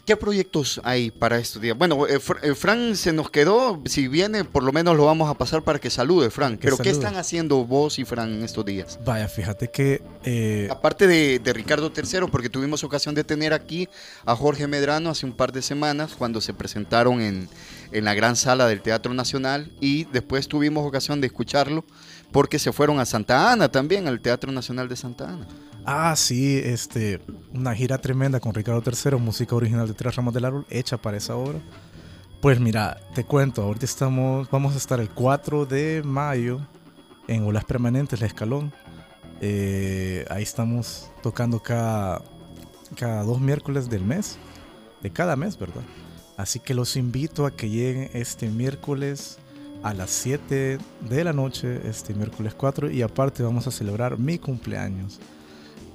[0.07, 1.77] ¿Qué proyectos hay para estos días?
[1.77, 5.33] Bueno, eh, eh, Fran se nos quedó, si viene, por lo menos lo vamos a
[5.33, 6.57] pasar para que salude, Fran.
[6.61, 8.97] Pero ¿qué están haciendo vos y Fran en estos días?
[9.03, 10.01] Vaya, fíjate que...
[10.23, 13.89] Eh, Aparte de, Ricardo III, porque tuvimos ocasión de tener aquí
[14.23, 17.49] a Jorge Medrano hace un par de semanas cuando se presentaron en,
[17.91, 21.83] en la gran sala del Teatro Nacional y después tuvimos ocasión de escucharlo
[22.31, 25.47] porque se fueron a Santa Ana también, al Teatro Nacional de Santa Ana.
[25.85, 27.21] Ah, sí, este,
[27.53, 31.17] una gira tremenda con Ricardo III, música original de Tres Ramas del Árbol, hecha para
[31.17, 31.59] esa obra.
[32.41, 36.59] Pues mira, te cuento, ahorita estamos, vamos a estar el 4 de mayo
[37.27, 38.73] en Olas Permanentes, La Escalón.
[39.39, 42.21] Eh, ahí estamos tocando cada,
[42.95, 44.37] cada dos miércoles del mes,
[45.01, 45.83] de cada mes, ¿verdad?
[46.35, 49.39] Así que los invito a que lleguen este miércoles
[49.87, 50.77] a las 7
[51.09, 55.19] de la noche, este miércoles 4, y aparte vamos a celebrar mi cumpleaños.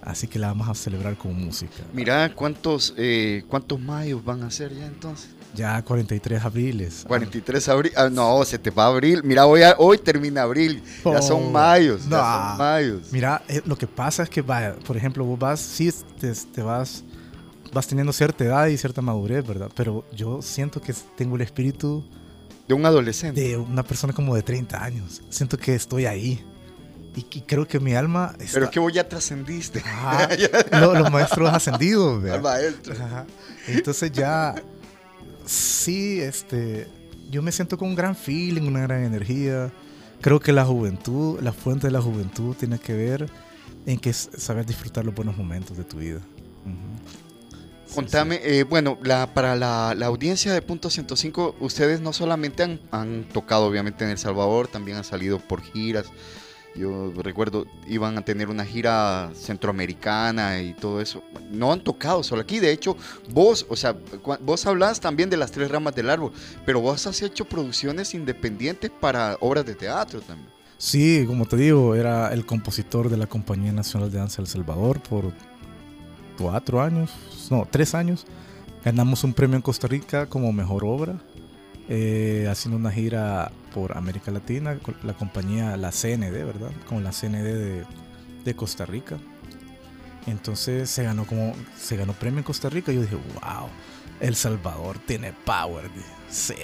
[0.01, 1.75] Así que la vamos a celebrar con música.
[1.93, 5.31] Mira, ¿cuántos, eh, cuántos mayos van a ser ya entonces?
[5.55, 7.05] Ya 43 abriles.
[7.07, 7.93] 43 abril.
[7.95, 9.21] Ah, no, se te va abril.
[9.23, 10.83] Mira, hoy, hoy termina abril.
[11.05, 12.09] ya son oh, mayos.
[12.09, 13.13] ya son mayos.
[13.13, 17.05] Mira, eh, lo que pasa es que, vaya, por ejemplo, vos vas, sí, te, vas,
[17.73, 19.71] vas teniendo cierta edad y cierta madurez, ¿verdad?
[19.77, 22.03] Pero yo siento que tengo el espíritu.
[22.73, 23.39] De un adolescente.
[23.39, 25.23] De una persona como de 30 años.
[25.29, 26.43] Siento que estoy ahí.
[27.15, 28.35] Y, creo que mi alma.
[28.53, 29.83] Pero es que vos ya trascendiste.
[30.73, 32.41] los maestros ascendidos, ¿verdad?
[32.41, 32.95] maestro.
[33.69, 34.55] Entonces ya.
[35.45, 36.89] Sí, este.
[37.31, 39.71] Yo me siento con un gran feeling, una gran energía.
[40.23, 43.29] Creo que la juventud, la fuente de la juventud tiene que ver
[43.85, 46.21] en que saber disfrutar los buenos momentos de tu vida.
[47.95, 53.25] Contame, eh, bueno, la, para la, audiencia de Punto 105, ustedes no solamente han, han,
[53.25, 56.07] tocado obviamente en El Salvador, también han salido por giras,
[56.75, 61.23] yo recuerdo, iban a tener una gira centroamericana y todo eso.
[61.51, 62.61] No han tocado solo aquí.
[62.61, 62.97] De hecho,
[63.31, 63.95] vos, o sea,
[64.41, 66.33] vos hablás también de las tres ramas del árbol,
[66.65, 70.49] pero vos has hecho producciones independientes para obras de teatro también.
[70.79, 75.01] Sí, como te digo, era el compositor de la Compañía Nacional de Danza El Salvador
[75.01, 75.33] por
[76.43, 77.11] cuatro años,
[77.51, 78.27] no, tres años.
[78.85, 81.15] Ganamos un premio en Costa Rica como mejor obra
[81.89, 86.71] eh, haciendo una gira por América Latina con la compañía, la CND, ¿verdad?
[86.89, 87.85] Con la CND
[88.45, 89.19] de, Costa Rica.
[90.27, 92.93] Entonces se ganó como se ganó premio en Costa Rica.
[92.93, 93.69] Y yo dije, wow,
[94.21, 95.91] El Salvador tiene power.
[96.31, 96.55] Sí.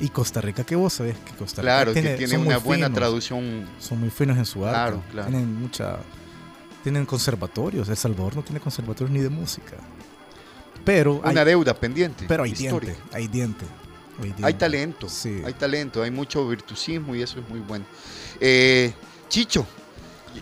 [0.00, 2.92] Y Costa Rica, que vos sabés que Costa Rica claro, tiene, que tiene una buena
[2.92, 3.66] traducción.
[3.78, 4.74] Son muy finos en su arte.
[4.74, 5.28] Claro, claro.
[5.30, 5.98] Tienen mucha.
[6.82, 7.88] Tienen conservatorios.
[7.88, 9.76] El Salvador no tiene conservatorios ni de música.
[10.84, 11.20] Pero.
[11.24, 12.24] Una deuda pendiente.
[12.28, 12.96] Pero hay diente.
[13.12, 13.64] Hay diente.
[14.42, 15.06] Hay talento,
[15.44, 17.84] hay talento, hay mucho virtuosismo y eso es muy bueno.
[18.40, 18.92] Eh,
[19.28, 19.64] Chicho,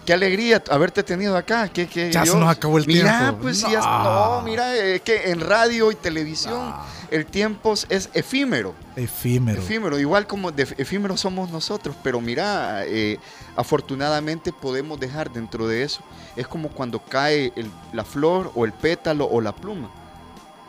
[0.04, 1.68] qué alegría haberte tenido acá.
[1.68, 3.38] Que, ya se nos acabó el tiempo.
[3.42, 4.38] Pues, no.
[4.38, 6.72] no, mira, es que en radio y televisión
[7.10, 8.74] el tiempo es efímero.
[8.96, 9.60] Efímero.
[9.60, 13.18] Efímero, igual como de efímero somos nosotros, pero mira, eh,
[13.56, 16.00] afortunadamente podemos dejar dentro de eso.
[16.36, 17.52] Es como cuando cae
[17.92, 19.90] la flor o el pétalo o la pluma.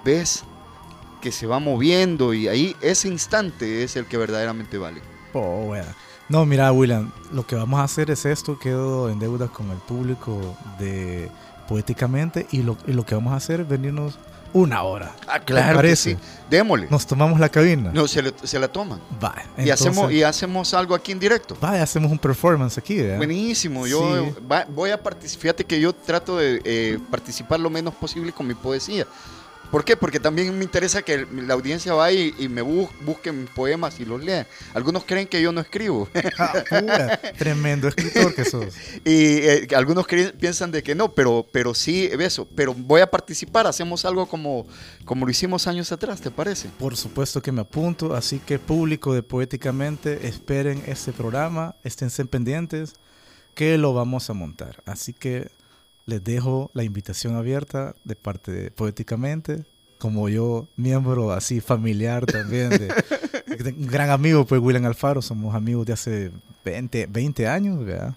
[0.04, 0.44] ¿Ves?
[1.22, 5.02] que se va moviendo y ahí ese instante es el que verdaderamente vale.
[5.34, 5.74] Oh,
[6.30, 9.78] No, mira, William, lo que vamos a hacer es esto, quedo en deuda con el
[9.78, 11.30] público de
[11.68, 14.18] Poéticamente y lo, que vamos a hacer es venirnos
[14.54, 15.16] una hora.
[15.28, 16.18] Ah, claro que sí.
[16.50, 16.88] Démosle.
[16.90, 17.92] Nos tomamos la cabina.
[17.94, 19.02] No, se, la toman.
[19.58, 21.58] y, hacemos, y hacemos algo aquí en directo.
[21.60, 23.02] Vaya, hacemos un performance aquí.
[23.02, 23.86] Buenísimo.
[23.86, 24.34] Yo
[24.70, 25.42] voy a participar.
[25.42, 29.06] Fíjate que yo trato de eh, participar lo menos posible con mi poesía.
[29.72, 29.98] ¿Por qué?
[29.98, 34.24] Porque también me interesa que la audiencia vaya y, me busque mis poemas y los
[34.24, 34.48] lea.
[34.74, 36.08] Algunos creen que yo no escribo.
[36.40, 38.76] Ah, tremendo escritor que sos.
[39.06, 40.06] y eh, algunos
[40.40, 42.48] piensan de que no, pero, pero sí, eso.
[42.56, 44.68] Pero voy a participar, hacemos algo como,
[45.04, 46.70] como lo hicimos años atrás, ¿te parece?
[46.78, 52.94] Por supuesto que me apunto, así que público de Poéticamente, esperen este programa, esténse pendientes,
[53.56, 54.84] que lo vamos a montar.
[54.86, 55.50] Así que
[56.08, 59.66] les dejo la invitación abierta de parte de Poéticamente,
[60.00, 62.88] como yo, miembro así familiar también, de,
[63.78, 66.32] un gran amigo, pues William Alfaro, somos amigos de hace
[66.64, 68.16] 20, 20 años, ¿verdad?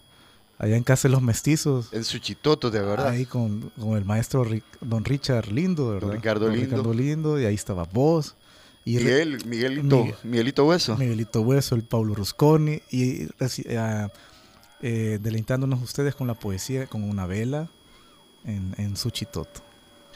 [0.56, 1.92] Allá en Casa de los Mestizos.
[1.92, 3.08] En Suchitoto, de verdad.
[3.08, 4.46] Ahí con, con el maestro
[4.80, 6.12] don Richard Lindo, ¿verdad?
[6.12, 6.64] Ricardo Lindo.
[6.66, 8.36] Ricardo Lindo, y ahí estaba vos.
[8.84, 10.96] Y Miguel, Miguelito, Miguelito Hueso.
[10.96, 14.08] Miguelito Hueso, el Pablo Rusconi, y uh,
[14.82, 17.68] eh, deleitándonos ustedes con la poesía, con una vela,
[18.44, 19.62] en, en Suchitoto.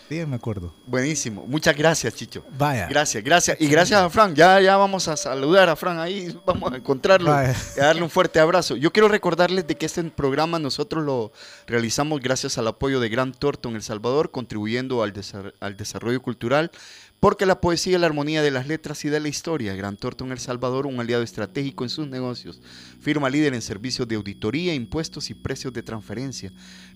[0.08, 0.74] Sí, me acuerdo.
[0.86, 1.46] Buenísimo.
[1.46, 2.44] Muchas gracias, Chicho.
[2.58, 2.86] Vaya.
[2.88, 3.58] Gracias, gracias.
[3.58, 4.34] Y gracias a Fran.
[4.34, 6.38] Ya, ya vamos a saludar a Fran ahí.
[6.46, 7.30] Vamos a encontrarlo.
[7.30, 7.56] Vaya.
[7.76, 8.76] Y a darle un fuerte abrazo.
[8.76, 11.32] Yo quiero recordarles de que este programa nosotros lo
[11.66, 15.14] realizamos gracias al apoyo de Gran Torto en El Salvador, contribuyendo al,
[15.60, 16.70] al desarrollo cultural
[17.20, 19.74] porque la poesía es la armonía de las letras y de la historia.
[19.74, 22.60] Gran Torto El Salvador, un aliado estratégico en sus negocios.
[23.00, 26.52] Firma líder en servicios de auditoría, impuestos y precios de transferencia.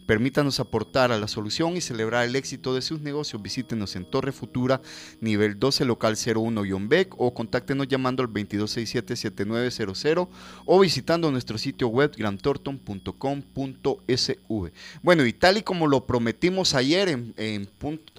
[0.09, 4.33] Permítanos aportar a la solución y celebrar el éxito de sus negocios, visítenos en Torre
[4.33, 4.81] Futura,
[5.21, 10.29] nivel 12, local 01-BEC o contáctenos llamando al 2267-7900
[10.65, 14.73] o visitando nuestro sitio web grantorton.com.sv.
[15.03, 17.69] Bueno, y tal y como lo prometimos ayer en,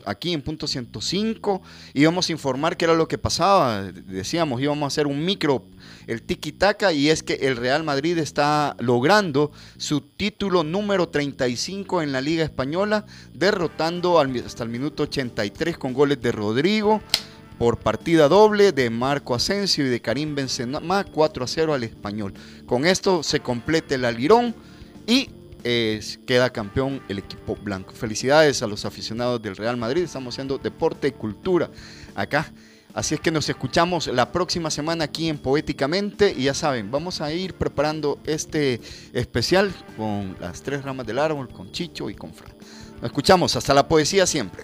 [0.06, 3.84] aquí en punto 105, íbamos a informar qué era lo que pasaba.
[3.84, 5.66] Decíamos, íbamos a hacer un micro,
[6.08, 12.12] el tiki-taka, y es que el Real Madrid está logrando su título número 35 en
[12.12, 17.02] la Liga Española, derrotando hasta el minuto 83 con goles de Rodrigo
[17.58, 22.34] por partida doble de Marco Asensio y de Karim Benzema 4 a 0 al español.
[22.66, 24.56] Con esto se complete el alirón
[25.06, 25.30] y
[25.64, 27.94] eh, queda campeón el equipo blanco.
[27.94, 30.04] Felicidades a los aficionados del Real Madrid.
[30.04, 31.70] Estamos haciendo deporte y cultura
[32.16, 32.52] acá.
[32.94, 37.22] Así es que nos escuchamos la próxima semana aquí en Poéticamente y ya saben, vamos
[37.22, 38.82] a ir preparando este
[39.14, 42.52] especial con las tres ramas del árbol, con Chicho y con Fran.
[42.96, 44.64] Nos escuchamos, hasta la poesía siempre.